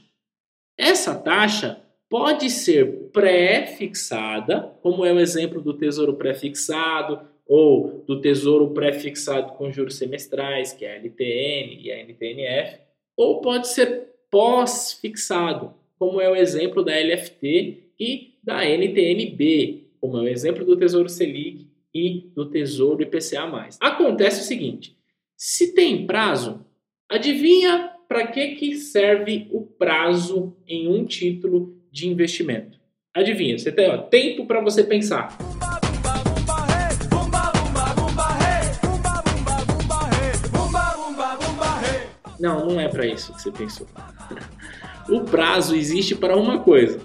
Essa 0.78 1.16
taxa 1.16 1.82
pode 2.08 2.48
ser 2.50 3.10
pré-fixada, 3.12 4.76
como 4.84 5.04
é 5.04 5.12
o 5.12 5.20
exemplo 5.20 5.62
do 5.62 5.74
tesouro 5.74 6.14
pré-fixado 6.14 7.22
ou 7.48 8.04
do 8.06 8.22
tesouro 8.22 8.70
pré-fixado 8.72 9.54
com 9.54 9.72
juros 9.72 9.98
semestrais, 9.98 10.74
que 10.74 10.86
é 10.86 10.92
a 10.92 10.96
LTN 10.98 11.82
e 11.82 11.92
a 11.92 12.04
NTNF, 12.04 12.91
ou 13.16 13.42
pode 13.42 13.68
ser 13.68 14.10
pós-fixado, 14.30 15.74
como 16.00 16.22
é 16.22 16.30
o 16.30 16.36
exemplo 16.36 16.84
da 16.84 16.98
LFT 16.98 17.92
e 18.00 18.34
da 18.44 18.66
NTNB, 18.66 19.88
como 20.00 20.18
é 20.18 20.22
o 20.22 20.28
exemplo 20.28 20.66
do 20.66 20.78
Tesouro 20.78 21.10
Selic 21.10 21.68
e 21.94 22.32
do 22.34 22.50
Tesouro 22.50 23.04
IPCA+. 23.04 23.70
Acontece 23.80 24.42
o 24.42 24.46
seguinte, 24.46 24.98
se 25.38 25.74
tem 25.74 26.08
prazo, 26.08 26.66
adivinha 27.10 27.92
para 28.08 28.28
que, 28.28 28.56
que 28.56 28.76
serve 28.76 29.48
o 29.52 29.62
prazo 29.62 30.56
em 30.68 30.88
um 30.88 31.06
título 31.06 31.78
de 31.92 32.08
investimento? 32.08 32.80
Adivinha, 33.14 33.58
você 33.58 33.72
tem 33.72 33.90
ó, 33.90 33.98
tempo 33.98 34.46
para 34.46 34.62
você 34.62 34.84
pensar. 34.84 35.38
Não, 42.42 42.66
não 42.66 42.80
é 42.80 42.88
para 42.88 43.06
isso 43.06 43.34
que 43.34 43.42
você 43.42 43.52
pensou. 43.52 43.88
O 45.08 45.22
prazo 45.22 45.76
existe 45.76 46.16
para 46.16 46.36
uma 46.36 46.60
coisa: 46.60 47.00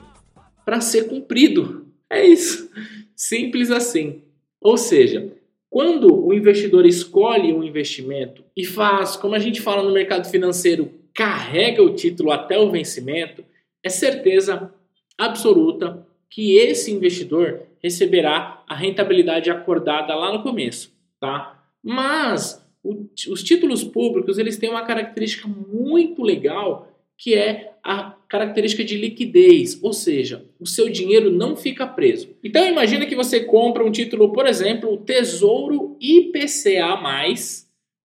para 0.64 0.80
ser 0.80 1.08
cumprido. 1.08 1.86
É 2.08 2.24
isso. 2.24 2.70
Simples 3.14 3.70
assim. 3.70 4.22
Ou 4.60 4.78
seja, 4.78 5.30
quando 5.68 6.24
o 6.24 6.32
investidor 6.32 6.86
escolhe 6.86 7.52
um 7.52 7.62
investimento 7.62 8.42
e 8.56 8.64
faz, 8.64 9.14
como 9.14 9.34
a 9.34 9.38
gente 9.38 9.60
fala 9.60 9.82
no 9.82 9.92
mercado 9.92 10.26
financeiro, 10.26 10.90
carrega 11.12 11.82
o 11.82 11.94
título 11.94 12.30
até 12.30 12.58
o 12.58 12.70
vencimento, 12.70 13.44
é 13.82 13.90
certeza 13.90 14.72
absoluta 15.18 16.06
que 16.30 16.56
esse 16.56 16.90
investidor 16.90 17.62
receberá 17.82 18.62
a 18.66 18.74
rentabilidade 18.74 19.50
acordada 19.50 20.14
lá 20.14 20.32
no 20.32 20.42
começo, 20.42 20.92
tá? 21.20 21.62
Mas 21.82 22.65
o, 22.90 23.32
os 23.32 23.42
títulos 23.42 23.82
públicos 23.82 24.38
eles 24.38 24.56
têm 24.56 24.70
uma 24.70 24.84
característica 24.84 25.48
muito 25.48 26.22
legal 26.22 26.92
que 27.18 27.34
é 27.34 27.72
a 27.82 28.14
característica 28.28 28.84
de 28.84 28.96
liquidez, 28.96 29.82
ou 29.82 29.92
seja, 29.92 30.44
o 30.60 30.66
seu 30.66 30.88
dinheiro 30.90 31.30
não 31.30 31.56
fica 31.56 31.86
preso. 31.86 32.28
Então 32.44 32.68
imagina 32.68 33.06
que 33.06 33.16
você 33.16 33.40
compra 33.40 33.84
um 33.84 33.90
título, 33.90 34.32
por 34.32 34.46
exemplo, 34.46 34.92
o 34.92 34.98
Tesouro 34.98 35.96
IPCA+, 36.00 37.00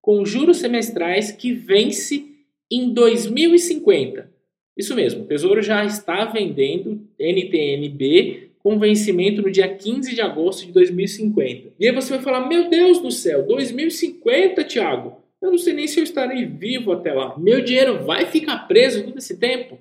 com 0.00 0.24
juros 0.24 0.58
semestrais 0.58 1.32
que 1.32 1.52
vence 1.52 2.24
em 2.70 2.92
2050. 2.92 4.30
Isso 4.76 4.94
mesmo, 4.94 5.24
o 5.24 5.26
Tesouro 5.26 5.60
já 5.60 5.84
está 5.84 6.24
vendendo 6.26 7.06
NTNB 7.18 8.49
com 8.62 8.78
vencimento 8.78 9.42
no 9.42 9.50
dia 9.50 9.74
15 9.74 10.14
de 10.14 10.20
agosto 10.20 10.66
de 10.66 10.72
2050. 10.72 11.72
E 11.78 11.88
aí 11.88 11.94
você 11.94 12.14
vai 12.14 12.22
falar: 12.22 12.46
Meu 12.46 12.68
Deus 12.68 13.00
do 13.00 13.10
céu, 13.10 13.46
2050, 13.46 14.64
Thiago? 14.64 15.16
Eu 15.40 15.50
não 15.50 15.58
sei 15.58 15.72
nem 15.72 15.86
se 15.86 15.98
eu 15.98 16.04
estarei 16.04 16.44
vivo 16.44 16.92
até 16.92 17.12
lá. 17.12 17.38
Meu 17.38 17.62
dinheiro 17.64 18.04
vai 18.04 18.26
ficar 18.26 18.68
preso 18.68 19.02
todo 19.02 19.18
esse 19.18 19.38
tempo? 19.38 19.78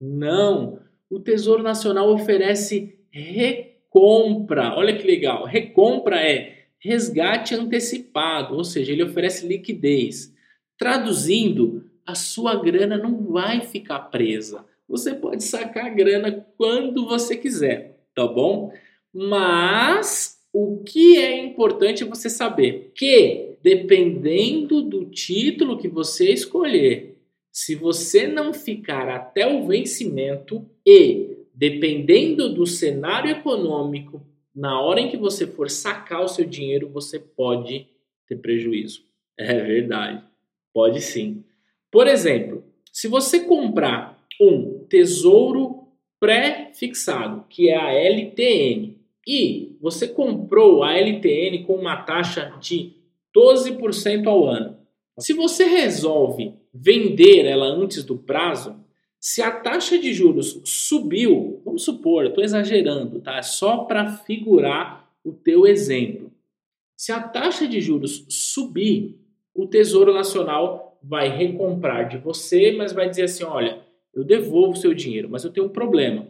Não. 0.00 0.78
O 1.08 1.18
Tesouro 1.18 1.62
Nacional 1.62 2.12
oferece 2.12 2.98
recompra. 3.10 4.74
Olha 4.76 4.96
que 4.96 5.06
legal. 5.06 5.44
Recompra 5.44 6.20
é 6.20 6.58
resgate 6.78 7.54
antecipado, 7.54 8.54
ou 8.56 8.64
seja, 8.64 8.92
ele 8.92 9.02
oferece 9.02 9.46
liquidez. 9.46 10.34
Traduzindo, 10.78 11.90
a 12.06 12.14
sua 12.14 12.54
grana 12.56 12.96
não 12.96 13.24
vai 13.24 13.62
ficar 13.62 13.98
presa. 13.98 14.64
Você 14.88 15.14
pode 15.14 15.44
sacar 15.44 15.86
a 15.86 15.90
grana 15.90 16.46
quando 16.56 17.06
você 17.06 17.36
quiser 17.36 17.89
tá 18.14 18.26
bom? 18.26 18.72
Mas 19.12 20.38
o 20.52 20.82
que 20.84 21.18
é 21.18 21.38
importante 21.38 22.04
você 22.04 22.28
saber 22.28 22.92
que 22.94 23.56
dependendo 23.62 24.82
do 24.82 25.04
título 25.04 25.78
que 25.78 25.88
você 25.88 26.32
escolher, 26.32 27.18
se 27.52 27.74
você 27.74 28.26
não 28.26 28.54
ficar 28.54 29.08
até 29.08 29.46
o 29.46 29.66
vencimento 29.66 30.66
e 30.86 31.36
dependendo 31.54 32.54
do 32.54 32.66
cenário 32.66 33.30
econômico, 33.30 34.24
na 34.54 34.80
hora 34.80 35.00
em 35.00 35.10
que 35.10 35.16
você 35.16 35.46
for 35.46 35.68
sacar 35.68 36.22
o 36.22 36.28
seu 36.28 36.44
dinheiro, 36.44 36.88
você 36.88 37.18
pode 37.18 37.86
ter 38.26 38.36
prejuízo. 38.36 39.08
É 39.42 39.58
verdade. 39.58 40.22
Pode 40.70 41.00
sim. 41.00 41.42
Por 41.90 42.06
exemplo, 42.06 42.62
se 42.92 43.08
você 43.08 43.40
comprar 43.40 44.22
um 44.38 44.84
tesouro 44.86 45.79
pré-fixado, 46.20 47.44
que 47.48 47.70
é 47.70 47.76
a 47.76 47.92
LTN, 47.92 48.96
e 49.26 49.76
você 49.80 50.06
comprou 50.06 50.82
a 50.84 50.94
LTN 50.94 51.64
com 51.64 51.74
uma 51.74 51.96
taxa 52.02 52.54
de 52.60 52.92
12% 53.34 54.26
ao 54.26 54.46
ano. 54.46 54.76
Se 55.18 55.32
você 55.32 55.64
resolve 55.64 56.54
vender 56.72 57.44
ela 57.46 57.66
antes 57.66 58.04
do 58.04 58.16
prazo, 58.16 58.76
se 59.18 59.42
a 59.42 59.50
taxa 59.50 59.98
de 59.98 60.14
juros 60.14 60.60
subiu, 60.64 61.60
vamos 61.64 61.84
supor, 61.84 62.26
estou 62.26 62.42
exagerando, 62.42 63.20
tá? 63.20 63.36
É 63.36 63.42
só 63.42 63.78
para 63.78 64.08
figurar 64.08 65.10
o 65.24 65.32
teu 65.32 65.66
exemplo. 65.66 66.32
Se 66.96 67.12
a 67.12 67.20
taxa 67.20 67.66
de 67.66 67.80
juros 67.80 68.24
subir, 68.28 69.18
o 69.54 69.66
Tesouro 69.66 70.12
Nacional 70.14 70.98
vai 71.02 71.28
recomprar 71.28 72.08
de 72.08 72.18
você, 72.18 72.72
mas 72.72 72.92
vai 72.92 73.08
dizer 73.08 73.24
assim, 73.24 73.44
olha, 73.44 73.82
eu 74.14 74.24
devolvo 74.24 74.72
o 74.72 74.76
seu 74.76 74.92
dinheiro, 74.92 75.28
mas 75.30 75.44
eu 75.44 75.50
tenho 75.50 75.66
um 75.66 75.70
problema. 75.70 76.28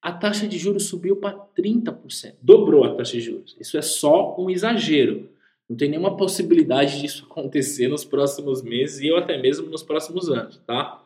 A 0.00 0.12
taxa 0.12 0.48
de 0.48 0.58
juros 0.58 0.86
subiu 0.86 1.16
para 1.16 1.38
30%, 1.56 2.34
dobrou 2.42 2.84
a 2.84 2.94
taxa 2.94 3.12
de 3.12 3.20
juros. 3.20 3.56
Isso 3.60 3.78
é 3.78 3.82
só 3.82 4.36
um 4.38 4.50
exagero. 4.50 5.30
Não 5.68 5.76
tem 5.76 5.88
nenhuma 5.88 6.16
possibilidade 6.16 7.00
disso 7.00 7.26
acontecer 7.30 7.88
nos 7.88 8.04
próximos 8.04 8.62
meses 8.62 9.00
e 9.00 9.10
ou 9.10 9.18
até 9.18 9.40
mesmo 9.40 9.70
nos 9.70 9.82
próximos 9.82 10.28
anos, 10.28 10.60
tá? 10.66 10.98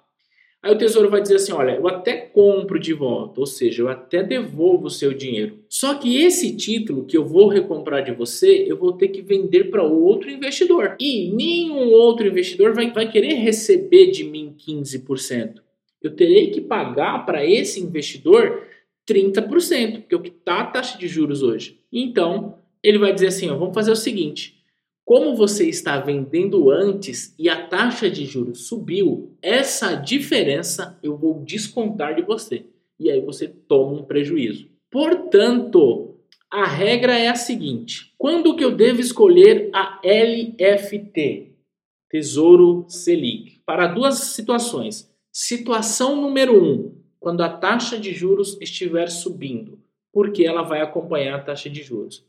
Aí 0.62 0.73
o 0.73 0.79
tesouro 0.79 1.11
vai 1.11 1.21
dizer 1.21 1.37
assim: 1.37 1.53
olha, 1.53 1.73
eu 1.73 1.87
até 1.87 2.17
compro 2.17 2.81
de 2.81 2.93
volta, 2.93 3.39
ou 3.39 3.47
seja, 3.47 3.83
eu 3.83 3.89
até 3.89 4.23
devolvo 4.23 4.87
o 4.87 4.91
seu 4.91 5.12
dinheiro. 5.12 5.61
Só 5.69 5.95
que 5.95 6.17
esse 6.17 6.57
título 6.57 7.05
que 7.05 7.17
eu 7.17 7.25
vou 7.25 7.47
recomprar 7.47 8.03
de 8.03 8.12
você, 8.12 8.65
eu 8.67 8.77
vou 8.77 8.95
ter 8.95 9.09
que 9.09 9.21
vender 9.21 9.65
para 9.65 9.85
outro 9.85 10.31
investidor. 10.31 10.97
E 10.99 11.31
nenhum 11.31 11.93
outro 11.93 12.27
investidor 12.27 12.73
vai, 12.73 12.91
vai 12.91 13.09
querer 13.09 13.35
receber 13.35 14.11
de 14.11 14.25
mim 14.25 14.57
15% 14.59 15.66
eu 16.07 16.16
terei 16.16 16.51
que 16.51 16.61
pagar 16.61 17.25
para 17.27 17.45
esse 17.45 17.81
investidor 17.81 18.66
30%, 19.09 20.01
porque 20.01 20.14
é 20.14 20.19
o 20.19 20.23
que 20.23 20.31
está 20.31 20.61
a 20.61 20.66
taxa 20.66 20.99
de 20.99 21.07
juros 21.07 21.42
hoje. 21.42 21.81
Então, 21.92 22.59
ele 22.83 22.99
vai 22.99 23.12
dizer 23.12 23.29
assim: 23.29 23.49
ó, 23.49 23.57
vamos 23.57 23.75
fazer 23.75 23.90
o 23.90 23.97
seguinte. 23.97 24.57
Como 25.05 25.37
você 25.37 25.69
está 25.69 26.01
vendendo 26.01 26.71
antes 26.71 27.33
e 27.38 27.49
a 27.49 27.66
taxa 27.66 28.11
de 28.11 28.25
juros 28.25 28.66
subiu, 28.66 29.37
essa 29.40 29.95
diferença 29.95 30.99
eu 31.01 31.16
vou 31.16 31.45
descontar 31.45 32.16
de 32.16 32.23
você. 32.23 32.66
E 32.99 33.11
aí 33.11 33.21
você 33.21 33.47
toma 33.47 34.01
um 34.01 34.05
prejuízo. 34.05 34.69
Portanto, 34.90 36.16
a 36.51 36.66
regra 36.66 37.16
é 37.16 37.29
a 37.29 37.37
seguinte: 37.37 38.12
quando 38.19 38.57
que 38.57 38.64
eu 38.64 38.75
devo 38.75 39.01
escolher 39.01 39.71
a 39.73 40.01
LFT, 40.05 41.53
Tesouro 42.09 42.87
Selic? 42.88 43.61
Para 43.64 43.88
duas 43.88 44.14
situações. 44.14 45.11
Situação 45.38 46.16
número 46.16 46.64
um, 46.64 46.94
quando 47.20 47.42
a 47.42 47.49
taxa 47.51 47.99
de 47.99 48.11
juros 48.11 48.57
estiver 48.59 49.11
subindo, 49.11 49.79
porque 50.11 50.46
ela 50.46 50.62
vai 50.62 50.81
acompanhar 50.81 51.35
a 51.37 51.42
taxa 51.42 51.68
de 51.68 51.83
juros. 51.83 52.25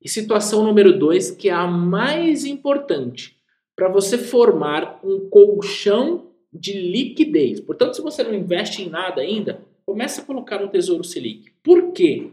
E 0.00 0.08
situação 0.08 0.62
número 0.62 0.96
dois, 0.96 1.28
que 1.28 1.48
é 1.48 1.52
a 1.52 1.66
mais 1.66 2.44
importante, 2.44 3.36
para 3.74 3.88
você 3.88 4.16
formar 4.16 5.00
um 5.02 5.28
colchão 5.28 6.30
de 6.52 6.72
liquidez. 6.72 7.58
Portanto, 7.58 7.96
se 7.96 8.00
você 8.00 8.22
não 8.22 8.32
investe 8.32 8.80
em 8.80 8.88
nada 8.88 9.22
ainda, 9.22 9.60
comece 9.84 10.20
a 10.20 10.24
colocar 10.24 10.60
no 10.60 10.68
Tesouro 10.68 11.02
Selic. 11.02 11.50
Por 11.64 11.90
quê? 11.90 12.30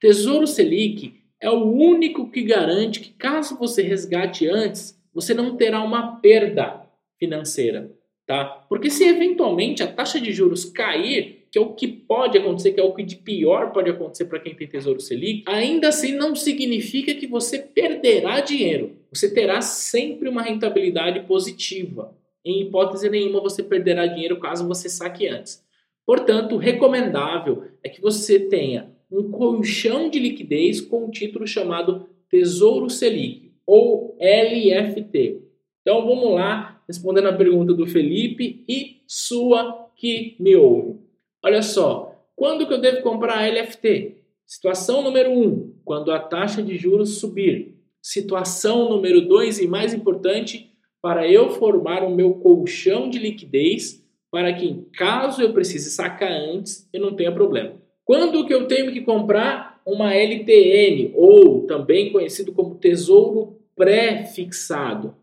Tesouro 0.00 0.46
Selic 0.46 1.20
é 1.38 1.50
o 1.50 1.62
único 1.62 2.30
que 2.30 2.42
garante 2.42 3.00
que 3.00 3.12
caso 3.12 3.58
você 3.58 3.82
resgate 3.82 4.48
antes, 4.48 4.98
você 5.12 5.34
não 5.34 5.56
terá 5.58 5.82
uma 5.82 6.16
perda 6.22 6.86
financeira, 7.18 7.92
tá? 8.26 8.44
Porque 8.68 8.90
se 8.90 9.04
eventualmente 9.04 9.82
a 9.82 9.86
taxa 9.86 10.20
de 10.20 10.32
juros 10.32 10.64
cair, 10.64 11.46
que 11.50 11.58
é 11.58 11.60
o 11.60 11.74
que 11.74 11.86
pode 11.86 12.38
acontecer, 12.38 12.72
que 12.72 12.80
é 12.80 12.82
o 12.82 12.94
que 12.94 13.02
de 13.02 13.16
pior 13.16 13.72
pode 13.72 13.90
acontecer 13.90 14.24
para 14.24 14.38
quem 14.38 14.54
tem 14.54 14.66
Tesouro 14.66 15.00
Selic, 15.00 15.44
ainda 15.46 15.88
assim 15.88 16.12
não 16.12 16.34
significa 16.34 17.14
que 17.14 17.26
você 17.26 17.58
perderá 17.58 18.40
dinheiro. 18.40 18.96
Você 19.12 19.32
terá 19.32 19.60
sempre 19.60 20.30
uma 20.30 20.40
rentabilidade 20.40 21.20
positiva. 21.26 22.16
Em 22.42 22.62
hipótese 22.62 23.10
nenhuma 23.10 23.40
você 23.40 23.62
perderá 23.62 24.06
dinheiro 24.06 24.40
caso 24.40 24.66
você 24.66 24.88
saque 24.88 25.28
antes. 25.28 25.62
Portanto, 26.06 26.56
recomendável 26.56 27.64
é 27.84 27.88
que 27.88 28.00
você 28.00 28.40
tenha 28.40 28.90
um 29.10 29.30
colchão 29.30 30.08
de 30.08 30.18
liquidez 30.18 30.80
com 30.80 31.04
um 31.04 31.10
título 31.10 31.46
chamado 31.46 32.08
Tesouro 32.30 32.88
Selic 32.88 33.52
ou 33.66 34.16
LFT. 34.18 35.42
Então 35.82 36.06
vamos 36.06 36.32
lá, 36.32 36.81
respondendo 36.92 37.28
a 37.28 37.32
pergunta 37.32 37.72
do 37.72 37.86
Felipe 37.86 38.64
e 38.68 39.02
sua 39.06 39.88
que 39.96 40.36
me 40.38 40.54
ouve. 40.54 41.00
Olha 41.42 41.62
só, 41.62 42.14
quando 42.36 42.66
que 42.66 42.74
eu 42.74 42.80
devo 42.80 43.02
comprar 43.02 43.48
LFT? 43.48 44.16
Situação 44.46 45.02
número 45.02 45.30
1, 45.30 45.42
um, 45.42 45.74
quando 45.84 46.12
a 46.12 46.18
taxa 46.18 46.62
de 46.62 46.76
juros 46.76 47.18
subir. 47.18 47.76
Situação 48.02 48.90
número 48.90 49.22
2 49.22 49.60
e 49.60 49.66
mais 49.66 49.94
importante, 49.94 50.70
para 51.00 51.26
eu 51.26 51.50
formar 51.50 52.04
o 52.04 52.14
meu 52.14 52.34
colchão 52.34 53.08
de 53.08 53.18
liquidez 53.18 54.02
para 54.30 54.52
que, 54.52 54.86
caso 54.94 55.42
eu 55.42 55.52
precise 55.52 55.90
sacar 55.90 56.32
antes, 56.32 56.88
eu 56.92 57.00
não 57.00 57.14
tenha 57.14 57.30
problema. 57.32 57.74
Quando 58.04 58.46
que 58.46 58.52
eu 58.54 58.66
tenho 58.66 58.92
que 58.92 59.02
comprar 59.02 59.80
uma 59.86 60.14
LTN, 60.14 61.12
ou 61.14 61.66
também 61.66 62.10
conhecido 62.10 62.52
como 62.52 62.76
tesouro 62.76 63.58
pré-fixado? 63.76 65.14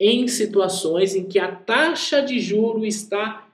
Em 0.00 0.26
situações 0.26 1.14
em 1.14 1.24
que 1.24 1.38
a 1.38 1.54
taxa 1.54 2.22
de 2.22 2.40
juro 2.40 2.86
está 2.86 3.46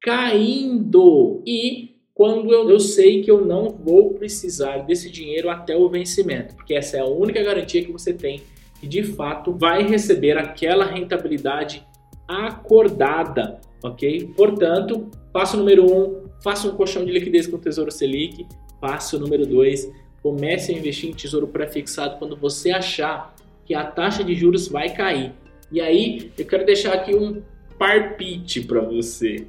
caindo 0.00 1.42
e 1.46 1.92
quando 2.12 2.52
eu, 2.52 2.68
eu 2.68 2.80
sei 2.80 3.22
que 3.22 3.30
eu 3.30 3.44
não 3.44 3.70
vou 3.70 4.14
precisar 4.14 4.78
desse 4.78 5.08
dinheiro 5.08 5.48
até 5.48 5.76
o 5.76 5.88
vencimento, 5.88 6.56
porque 6.56 6.74
essa 6.74 6.96
é 6.96 7.00
a 7.00 7.06
única 7.06 7.42
garantia 7.42 7.84
que 7.84 7.92
você 7.92 8.12
tem 8.12 8.42
que 8.82 8.88
de 8.88 9.04
fato 9.04 9.52
vai 9.52 9.84
receber 9.84 10.36
aquela 10.36 10.84
rentabilidade 10.84 11.86
acordada, 12.26 13.60
ok? 13.80 14.32
Portanto, 14.36 15.08
passo 15.32 15.56
número 15.56 15.86
um, 15.86 16.28
faça 16.42 16.66
um 16.66 16.74
colchão 16.74 17.04
de 17.04 17.12
liquidez 17.12 17.46
com 17.46 17.56
o 17.56 17.60
Tesouro 17.60 17.92
Selic. 17.92 18.44
Passo 18.80 19.20
número 19.20 19.46
dois, 19.46 19.88
comece 20.20 20.74
a 20.74 20.76
investir 20.76 21.10
em 21.10 21.12
tesouro 21.12 21.46
pré-fixado 21.46 22.18
quando 22.18 22.36
você 22.36 22.72
achar 22.72 23.32
que 23.64 23.72
a 23.72 23.84
taxa 23.84 24.24
de 24.24 24.34
juros 24.34 24.66
vai 24.66 24.92
cair. 24.92 25.32
E 25.72 25.80
aí, 25.80 26.30
eu 26.36 26.44
quero 26.44 26.66
deixar 26.66 26.92
aqui 26.92 27.14
um 27.14 27.42
parpite 27.78 28.60
para 28.60 28.82
você. 28.82 29.46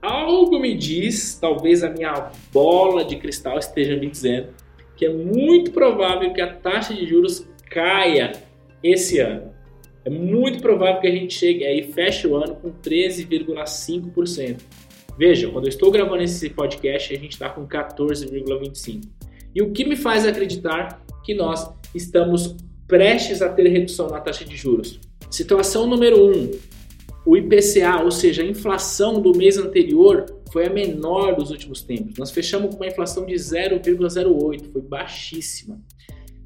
Algo 0.00 0.58
me 0.58 0.74
diz, 0.74 1.38
talvez 1.38 1.84
a 1.84 1.90
minha 1.90 2.32
bola 2.50 3.04
de 3.04 3.16
cristal 3.16 3.58
esteja 3.58 3.94
me 3.96 4.08
dizendo, 4.08 4.48
que 4.96 5.04
é 5.04 5.12
muito 5.12 5.70
provável 5.70 6.32
que 6.32 6.40
a 6.40 6.54
taxa 6.54 6.94
de 6.94 7.06
juros 7.06 7.46
caia 7.70 8.32
esse 8.82 9.18
ano. 9.18 9.52
É 10.06 10.10
muito 10.10 10.62
provável 10.62 11.02
que 11.02 11.06
a 11.06 11.10
gente 11.10 11.34
chegue 11.34 11.66
aí 11.66 11.92
feche 11.92 12.26
o 12.26 12.34
ano 12.34 12.54
com 12.56 12.72
13,5%. 12.72 14.62
Veja, 15.18 15.50
quando 15.50 15.64
eu 15.64 15.68
estou 15.68 15.90
gravando 15.90 16.22
esse 16.22 16.48
podcast, 16.48 17.14
a 17.14 17.18
gente 17.18 17.32
está 17.32 17.50
com 17.50 17.68
14,25%. 17.68 19.02
E 19.54 19.60
o 19.60 19.70
que 19.70 19.84
me 19.84 19.96
faz 19.96 20.24
acreditar 20.24 21.04
que 21.22 21.34
nós 21.34 21.70
estamos 21.94 22.56
prestes 22.86 23.42
a 23.42 23.50
ter 23.50 23.68
redução 23.68 24.08
na 24.08 24.20
taxa 24.20 24.46
de 24.46 24.56
juros? 24.56 24.98
Situação 25.30 25.86
número 25.86 26.16
1. 26.16 26.30
Um, 26.30 26.50
o 27.26 27.36
IPCA, 27.36 28.02
ou 28.02 28.10
seja, 28.10 28.42
a 28.42 28.46
inflação 28.46 29.20
do 29.20 29.36
mês 29.36 29.58
anterior, 29.58 30.24
foi 30.50 30.66
a 30.66 30.70
menor 30.70 31.36
dos 31.36 31.50
últimos 31.50 31.82
tempos. 31.82 32.16
Nós 32.16 32.30
fechamos 32.30 32.70
com 32.70 32.76
uma 32.76 32.86
inflação 32.86 33.26
de 33.26 33.34
0,08, 33.34 34.72
foi 34.72 34.82
baixíssima. 34.82 35.78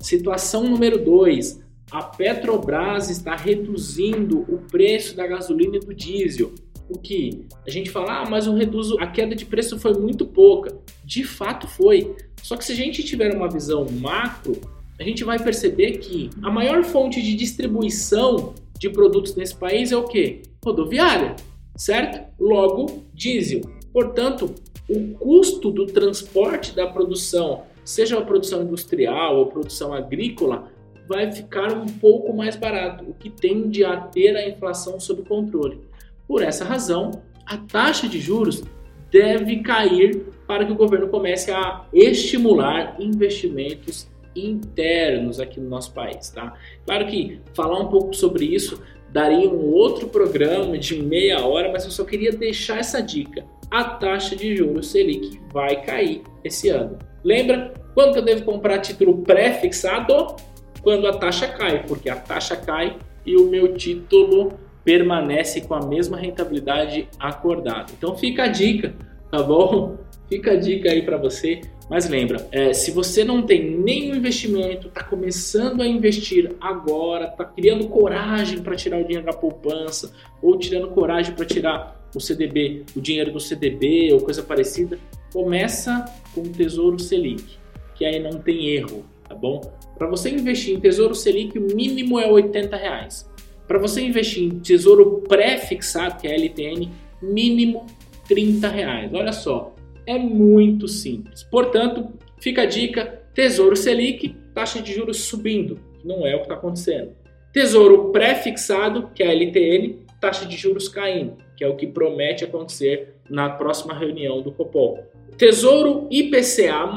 Situação 0.01 0.65
número 0.65 1.03
2 1.03 1.61
a 1.93 2.03
Petrobras 2.03 3.11
está 3.11 3.37
reduzindo 3.37 4.41
o 4.49 4.59
preço 4.71 5.15
da 5.15 5.27
gasolina 5.27 5.77
e 5.77 5.81
do 5.81 5.95
diesel. 5.95 6.55
O 6.89 6.99
que 6.99 7.47
a 7.67 7.71
gente 7.71 7.91
fala, 7.91 8.23
ah, 8.23 8.29
mas 8.29 8.47
o 8.47 8.55
reduzo, 8.55 8.99
a 8.99 9.07
queda 9.07 9.37
de 9.37 9.45
preço 9.45 9.79
foi 9.79 9.93
muito 9.93 10.27
pouca. 10.27 10.75
De 11.05 11.23
fato 11.23 11.69
foi. 11.69 12.17
Só 12.43 12.57
que 12.57 12.65
se 12.65 12.73
a 12.73 12.75
gente 12.75 13.05
tiver 13.05 13.35
uma 13.37 13.49
visão 13.49 13.87
macro, 14.01 14.59
a 14.99 15.03
gente 15.03 15.23
vai 15.23 15.39
perceber 15.39 15.99
que 15.99 16.31
a 16.43 16.51
maior 16.51 16.83
fonte 16.83 17.21
de 17.21 17.35
distribuição 17.35 18.55
de 18.83 18.91
produtos 18.91 19.37
nesse 19.37 19.55
país 19.55 19.93
é 19.93 19.97
o 19.97 20.03
que? 20.03 20.43
Rodoviária, 20.65 21.37
certo? 21.77 22.21
Logo, 22.37 23.05
diesel. 23.15 23.61
Portanto, 23.93 24.53
o 24.91 25.15
custo 25.15 25.71
do 25.71 25.87
transporte 25.87 26.75
da 26.75 26.89
produção, 26.89 27.63
seja 27.85 28.19
a 28.19 28.23
produção 28.23 28.65
industrial 28.65 29.39
ou 29.39 29.47
produção 29.47 29.95
agrícola, 29.95 30.69
vai 31.07 31.31
ficar 31.31 31.73
um 31.73 31.87
pouco 31.87 32.37
mais 32.37 32.57
barato, 32.57 33.05
o 33.09 33.15
que 33.15 33.31
tende 33.31 33.85
a 33.85 33.97
ter 34.01 34.35
a 34.37 34.49
inflação 34.49 34.99
sob 34.99 35.23
controle. 35.23 35.81
Por 36.27 36.43
essa 36.43 36.65
razão, 36.65 37.23
a 37.47 37.59
taxa 37.59 38.09
de 38.09 38.19
juros 38.19 38.65
deve 39.13 39.63
cair 39.63 40.27
para 40.45 40.65
que 40.65 40.73
o 40.73 40.77
governo 40.77 41.07
comece 41.07 41.53
a 41.53 41.87
estimular 41.93 42.97
investimentos 42.99 44.11
internos 44.35 45.41
aqui 45.41 45.61
no 45.61 45.69
nosso 45.69 45.93
país, 45.93 46.31
tá? 46.31 46.55
Claro 46.85 47.07
que 47.07 47.41
falar 47.55 47.79
um 47.79 47.89
pouco 47.89 48.15
sobre 48.15 48.45
isso 48.45 48.83
daria 49.11 49.49
um 49.49 49.73
outro 49.73 50.09
programa 50.09 50.79
de 50.79 51.03
meia 51.03 51.45
hora, 51.45 51.71
mas 51.71 51.85
eu 51.85 51.91
só 51.91 52.05
queria 52.05 52.33
deixar 52.33 52.79
essa 52.79 53.03
dica. 53.03 53.45
A 53.71 53.85
taxa 53.85 54.35
de 54.35 54.57
juros 54.57 54.91
Selic 54.91 55.41
vai 55.53 55.83
cair 55.83 56.23
esse 56.43 56.69
ano. 56.69 56.99
Lembra 57.23 57.75
quando 57.95 58.17
eu 58.17 58.23
devo 58.23 58.45
comprar 58.45 58.79
título 58.79 59.19
pré-fixado? 59.19 60.35
quando 60.83 61.07
a 61.07 61.17
taxa 61.17 61.47
cai, 61.47 61.85
porque 61.87 62.11
a 62.11 62.17
taxa 62.17 62.57
cai 62.57 62.97
e 63.25 63.37
o 63.37 63.49
meu 63.49 63.75
título 63.75 64.53
permanece 64.85 65.61
com 65.61 65.75
a 65.75 65.87
mesma 65.87 66.17
rentabilidade 66.17 67.09
acordada. 67.19 67.93
Então 67.97 68.17
fica 68.17 68.45
a 68.45 68.49
dica, 68.49 68.95
tá 69.31 69.43
bom? 69.43 69.97
Fica 70.29 70.53
a 70.53 70.57
dica 70.57 70.91
aí 70.91 71.03
para 71.03 71.17
você. 71.17 71.61
Mas 71.91 72.09
lembra, 72.09 72.49
é, 72.51 72.73
se 72.73 72.91
você 72.91 73.25
não 73.25 73.43
tem 73.43 73.77
nenhum 73.77 74.15
investimento, 74.15 74.89
está 74.89 75.03
começando 75.03 75.83
a 75.83 75.87
investir 75.87 76.55
agora, 76.61 77.27
está 77.27 77.45
criando 77.45 77.89
coragem 77.89 78.63
para 78.63 78.77
tirar 78.77 78.99
o 78.99 79.05
dinheiro 79.05 79.27
da 79.27 79.33
poupança, 79.33 80.13
ou 80.41 80.59
tirando 80.59 80.89
coragem 80.89 81.35
para 81.35 81.45
tirar 81.45 82.09
o 82.15 82.21
CDB, 82.21 82.85
o 82.97 83.01
dinheiro 83.01 83.33
do 83.33 83.41
CDB 83.41 84.13
ou 84.13 84.21
coisa 84.21 84.43
parecida, 84.43 84.99
começa 85.33 86.05
com 86.35 86.43
o 86.43 86.49
Tesouro 86.49 86.99
Selic, 86.99 87.59
que 87.95 88.05
aí 88.05 88.19
não 88.19 88.39
tem 88.39 88.69
erro, 88.69 89.05
tá 89.29 89.35
bom? 89.35 89.61
Para 89.97 90.09
você 90.09 90.31
investir 90.31 90.75
em 90.75 90.81
Tesouro 90.81 91.15
Selic, 91.15 91.59
o 91.59 91.75
mínimo 91.75 92.19
é 92.19 92.31
80 92.31 92.77
reais. 92.77 93.31
Para 93.67 93.79
você 93.79 94.03
investir 94.03 94.45
em 94.45 94.61
Tesouro 94.61 95.23
pré-fixado, 95.29 96.21
que 96.21 96.27
é 96.27 96.35
LTN, 96.35 96.91
mínimo 97.23 97.87
30 98.29 98.69
reais. 98.69 99.15
Olha 99.15 99.33
só, 99.33 99.72
é 100.07 100.19
muito 100.19 100.89
simples. 100.89 101.43
Portanto, 101.43 102.13
fica 102.41 102.63
a 102.63 102.67
dica: 102.67 103.23
Tesouro 103.35 103.77
Selic, 103.77 104.37
taxa 104.55 104.81
de 104.81 104.93
juros 104.93 105.23
subindo. 105.23 105.79
Não 106.05 106.27
é 106.27 106.35
o 106.35 106.39
que 106.39 106.45
está 106.45 106.55
acontecendo. 106.55 107.13
Tesouro 107.53 108.11
pré-fixado, 108.11 109.11
que 109.15 109.23
é 109.23 109.29
a 109.29 109.33
LTN, 109.33 109.99
taxa 110.21 110.47
de 110.47 110.57
juros 110.57 110.89
caindo, 110.89 111.37
que 111.57 111.63
é 111.63 111.69
o 111.69 111.77
que 111.77 111.87
promete 111.87 112.45
acontecer 112.45 113.15
na 113.29 113.51
próxima 113.51 113.95
reunião 113.95 114.41
do 114.41 114.53
Copom. 114.53 114.99
Tesouro 115.37 116.07
IPCA+, 116.11 116.89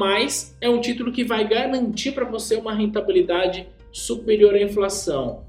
é 0.62 0.70
um 0.70 0.80
título 0.80 1.12
que 1.12 1.24
vai 1.24 1.48
garantir 1.48 2.12
para 2.12 2.26
você 2.26 2.56
uma 2.56 2.74
rentabilidade 2.74 3.68
superior 3.92 4.54
à 4.54 4.62
inflação. 4.62 5.46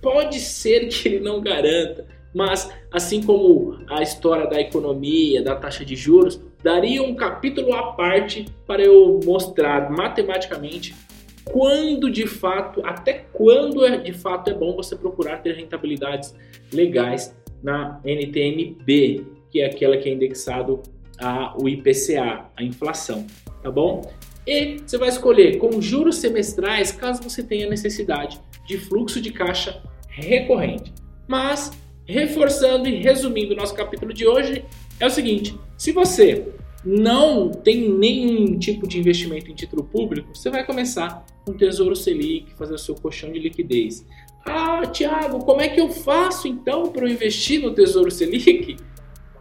Pode 0.00 0.40
ser 0.40 0.88
que 0.88 1.08
ele 1.08 1.20
não 1.20 1.40
garanta, 1.40 2.06
mas 2.34 2.70
assim 2.90 3.22
como 3.22 3.78
a 3.88 4.02
história 4.02 4.46
da 4.46 4.60
economia, 4.60 5.42
da 5.42 5.54
taxa 5.56 5.84
de 5.84 5.96
juros, 5.96 6.40
daria 6.66 7.00
um 7.00 7.14
capítulo 7.14 7.72
à 7.72 7.92
parte 7.92 8.44
para 8.66 8.82
eu 8.82 9.20
mostrar 9.24 9.88
matematicamente 9.88 10.96
quando 11.44 12.10
de 12.10 12.26
fato, 12.26 12.84
até 12.84 13.24
quando 13.32 13.86
é, 13.86 13.98
de 13.98 14.12
fato 14.12 14.50
é 14.50 14.52
bom 14.52 14.74
você 14.74 14.96
procurar 14.96 15.36
ter 15.36 15.54
rentabilidades 15.54 16.34
legais 16.72 17.32
na 17.62 18.00
NTNB, 18.04 19.24
que 19.48 19.60
é 19.60 19.66
aquela 19.66 19.96
que 19.96 20.08
é 20.08 20.12
indexado 20.12 20.82
a, 21.20 21.56
o 21.56 21.68
IPCA, 21.68 22.46
a 22.56 22.64
inflação, 22.64 23.24
tá 23.62 23.70
bom? 23.70 24.10
E 24.44 24.78
você 24.84 24.98
vai 24.98 25.08
escolher 25.08 25.58
com 25.58 25.80
juros 25.80 26.16
semestrais 26.16 26.90
caso 26.90 27.22
você 27.22 27.44
tenha 27.44 27.70
necessidade 27.70 28.40
de 28.66 28.76
fluxo 28.76 29.20
de 29.20 29.30
caixa 29.30 29.80
recorrente. 30.08 30.92
Mas, 31.28 31.70
reforçando 32.06 32.88
e 32.88 33.02
resumindo 33.02 33.52
o 33.52 33.56
nosso 33.56 33.74
capítulo 33.74 34.14
de 34.14 34.26
hoje, 34.26 34.64
é 34.98 35.06
o 35.06 35.10
seguinte: 35.10 35.58
se 35.76 35.92
você 35.92 36.46
não 36.84 37.50
tem 37.50 37.90
nenhum 37.90 38.58
tipo 38.58 38.86
de 38.86 38.98
investimento 38.98 39.50
em 39.50 39.54
título 39.54 39.82
público, 39.82 40.28
você 40.34 40.48
vai 40.48 40.64
começar 40.64 41.26
com 41.44 41.52
um 41.52 41.56
Tesouro 41.56 41.96
Selic, 41.96 42.54
fazer 42.54 42.74
o 42.74 42.78
seu 42.78 42.94
colchão 42.94 43.32
de 43.32 43.40
liquidez. 43.40 44.06
Ah, 44.44 44.82
Thiago, 44.86 45.40
como 45.44 45.60
é 45.60 45.68
que 45.68 45.80
eu 45.80 45.90
faço 45.90 46.46
então 46.46 46.92
para 46.92 47.10
investir 47.10 47.60
no 47.60 47.74
Tesouro 47.74 48.10
Selic? 48.10 48.76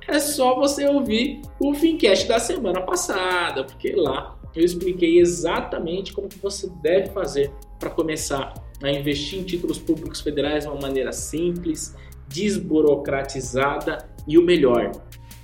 É 0.08 0.20
só 0.20 0.56
você 0.56 0.88
ouvir 0.88 1.42
o 1.60 1.74
Fincast 1.74 2.28
da 2.28 2.40
semana 2.40 2.82
passada, 2.82 3.64
porque 3.64 3.92
lá 3.94 4.38
eu 4.56 4.64
expliquei 4.64 5.20
exatamente 5.20 6.14
como 6.14 6.28
que 6.28 6.40
você 6.40 6.70
deve 6.82 7.10
fazer 7.10 7.52
para 7.80 7.90
começar 7.90 8.54
a 8.82 8.92
investir 8.92 9.40
em 9.40 9.44
títulos 9.44 9.78
públicos 9.78 10.22
federais 10.22 10.64
de 10.64 10.70
uma 10.70 10.80
maneira 10.80 11.12
simples, 11.12 11.96
desburocratizada 12.28 14.10
e 14.28 14.38
o 14.38 14.42
melhor, 14.42 14.92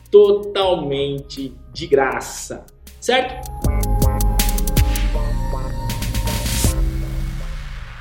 totalmente 0.09 1.53
de 1.73 1.87
graça, 1.87 2.65
certo? 2.99 3.49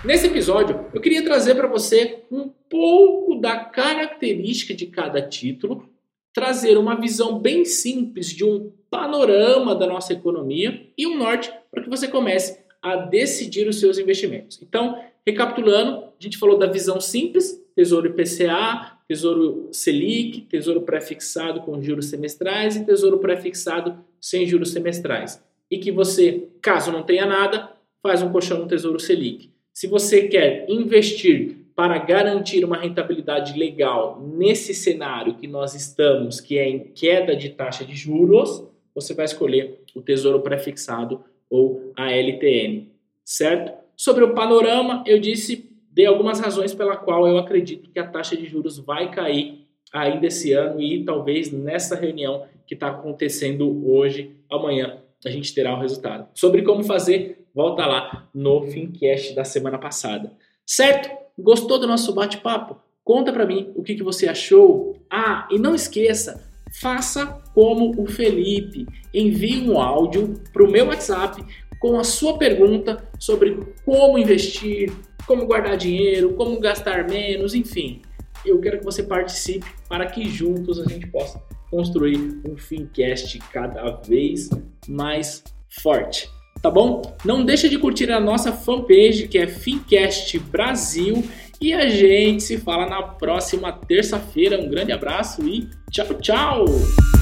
Nesse 0.02 0.28
episódio, 0.28 0.86
eu 0.94 1.00
queria 1.00 1.22
trazer 1.22 1.54
para 1.54 1.68
você 1.68 2.24
um 2.30 2.48
pouco 2.48 3.38
da 3.38 3.58
característica 3.58 4.72
de 4.72 4.86
cada 4.86 5.20
título, 5.20 5.88
trazer 6.32 6.78
uma 6.78 6.98
visão 6.98 7.38
bem 7.38 7.66
simples 7.66 8.28
de 8.28 8.42
um 8.42 8.72
panorama 8.90 9.74
da 9.74 9.86
nossa 9.86 10.12
economia 10.12 10.86
e 10.96 11.06
um 11.06 11.18
norte 11.18 11.52
para 11.70 11.82
que 11.82 11.90
você 11.90 12.08
comece 12.08 12.58
a 12.82 12.96
decidir 12.96 13.68
os 13.68 13.78
seus 13.78 13.98
investimentos. 13.98 14.58
Então, 14.62 14.98
recapitulando, 15.26 16.04
a 16.04 16.12
gente 16.18 16.38
falou 16.38 16.58
da 16.58 16.66
visão 16.66 17.00
simples, 17.00 17.62
Tesouro 17.80 18.08
IPCA, 18.08 18.98
Tesouro 19.08 19.70
Selic, 19.72 20.42
Tesouro 20.42 20.82
pré-fixado 20.82 21.62
com 21.62 21.80
juros 21.80 22.10
semestrais 22.10 22.76
e 22.76 22.84
Tesouro 22.84 23.18
pré-fixado 23.18 24.04
sem 24.20 24.46
juros 24.46 24.70
semestrais. 24.70 25.42
E 25.70 25.78
que 25.78 25.90
você, 25.90 26.46
caso 26.60 26.92
não 26.92 27.02
tenha 27.02 27.24
nada, 27.24 27.72
faz 28.02 28.20
um 28.20 28.30
colchão 28.30 28.58
no 28.58 28.66
Tesouro 28.66 29.00
Selic. 29.00 29.50
Se 29.72 29.86
você 29.86 30.28
quer 30.28 30.66
investir 30.68 31.56
para 31.74 31.96
garantir 31.96 32.66
uma 32.66 32.76
rentabilidade 32.76 33.58
legal 33.58 34.20
nesse 34.20 34.74
cenário 34.74 35.36
que 35.36 35.46
nós 35.46 35.74
estamos, 35.74 36.38
que 36.38 36.58
é 36.58 36.68
em 36.68 36.80
queda 36.80 37.34
de 37.34 37.48
taxa 37.48 37.82
de 37.82 37.96
juros, 37.96 38.62
você 38.94 39.14
vai 39.14 39.24
escolher 39.24 39.80
o 39.94 40.02
Tesouro 40.02 40.42
Prefixado 40.42 41.24
ou 41.48 41.94
a 41.96 42.12
LTN, 42.12 42.90
certo? 43.24 43.72
Sobre 43.96 44.22
o 44.22 44.34
panorama, 44.34 45.02
eu 45.06 45.18
disse 45.18 45.69
dei 46.00 46.06
algumas 46.06 46.40
razões 46.40 46.72
pela 46.72 46.96
qual 46.96 47.28
eu 47.28 47.36
acredito 47.36 47.90
que 47.90 47.98
a 47.98 48.06
taxa 48.06 48.34
de 48.34 48.46
juros 48.46 48.78
vai 48.78 49.10
cair 49.10 49.66
ainda 49.92 50.28
esse 50.28 50.50
ano 50.54 50.80
e 50.80 51.04
talvez 51.04 51.52
nessa 51.52 51.94
reunião 51.94 52.46
que 52.66 52.72
está 52.72 52.88
acontecendo 52.88 53.86
hoje, 53.86 54.34
amanhã, 54.50 54.98
a 55.22 55.28
gente 55.28 55.52
terá 55.52 55.74
o 55.74 55.78
resultado. 55.78 56.26
Sobre 56.34 56.62
como 56.62 56.82
fazer, 56.82 57.44
volta 57.54 57.84
lá 57.84 58.26
no 58.32 58.62
Fincast 58.62 59.34
da 59.34 59.44
semana 59.44 59.76
passada. 59.76 60.32
Certo? 60.64 61.10
Gostou 61.38 61.78
do 61.78 61.86
nosso 61.86 62.14
bate-papo? 62.14 62.80
Conta 63.04 63.30
para 63.30 63.44
mim 63.44 63.70
o 63.74 63.82
que, 63.82 63.94
que 63.94 64.02
você 64.02 64.26
achou. 64.26 64.96
Ah, 65.10 65.46
e 65.50 65.58
não 65.58 65.74
esqueça, 65.74 66.42
faça 66.80 67.26
como 67.52 68.00
o 68.00 68.06
Felipe. 68.06 68.86
Envie 69.12 69.68
um 69.68 69.78
áudio 69.78 70.40
para 70.50 70.64
o 70.64 70.70
meu 70.70 70.86
WhatsApp 70.86 71.44
com 71.78 71.98
a 71.98 72.04
sua 72.04 72.38
pergunta 72.38 73.02
sobre 73.18 73.58
como 73.84 74.18
investir, 74.18 74.92
como 75.26 75.46
guardar 75.46 75.76
dinheiro, 75.76 76.34
como 76.34 76.58
gastar 76.60 77.08
menos, 77.08 77.54
enfim. 77.54 78.02
Eu 78.44 78.60
quero 78.60 78.78
que 78.78 78.84
você 78.84 79.02
participe 79.02 79.66
para 79.88 80.06
que 80.06 80.28
juntos 80.28 80.78
a 80.78 80.84
gente 80.84 81.06
possa 81.06 81.42
construir 81.70 82.40
um 82.44 82.56
Fincast 82.56 83.38
cada 83.52 83.90
vez 83.90 84.50
mais 84.88 85.44
forte. 85.68 86.28
Tá 86.62 86.70
bom? 86.70 87.02
Não 87.24 87.44
deixa 87.44 87.68
de 87.68 87.78
curtir 87.78 88.10
a 88.10 88.20
nossa 88.20 88.52
fanpage 88.52 89.28
que 89.28 89.38
é 89.38 89.46
Fincast 89.46 90.38
Brasil 90.38 91.24
e 91.60 91.72
a 91.72 91.88
gente 91.88 92.42
se 92.42 92.58
fala 92.58 92.86
na 92.86 93.02
próxima 93.02 93.72
terça-feira. 93.72 94.60
Um 94.60 94.68
grande 94.68 94.92
abraço 94.92 95.46
e 95.46 95.68
tchau, 95.90 96.14
tchau! 96.14 97.19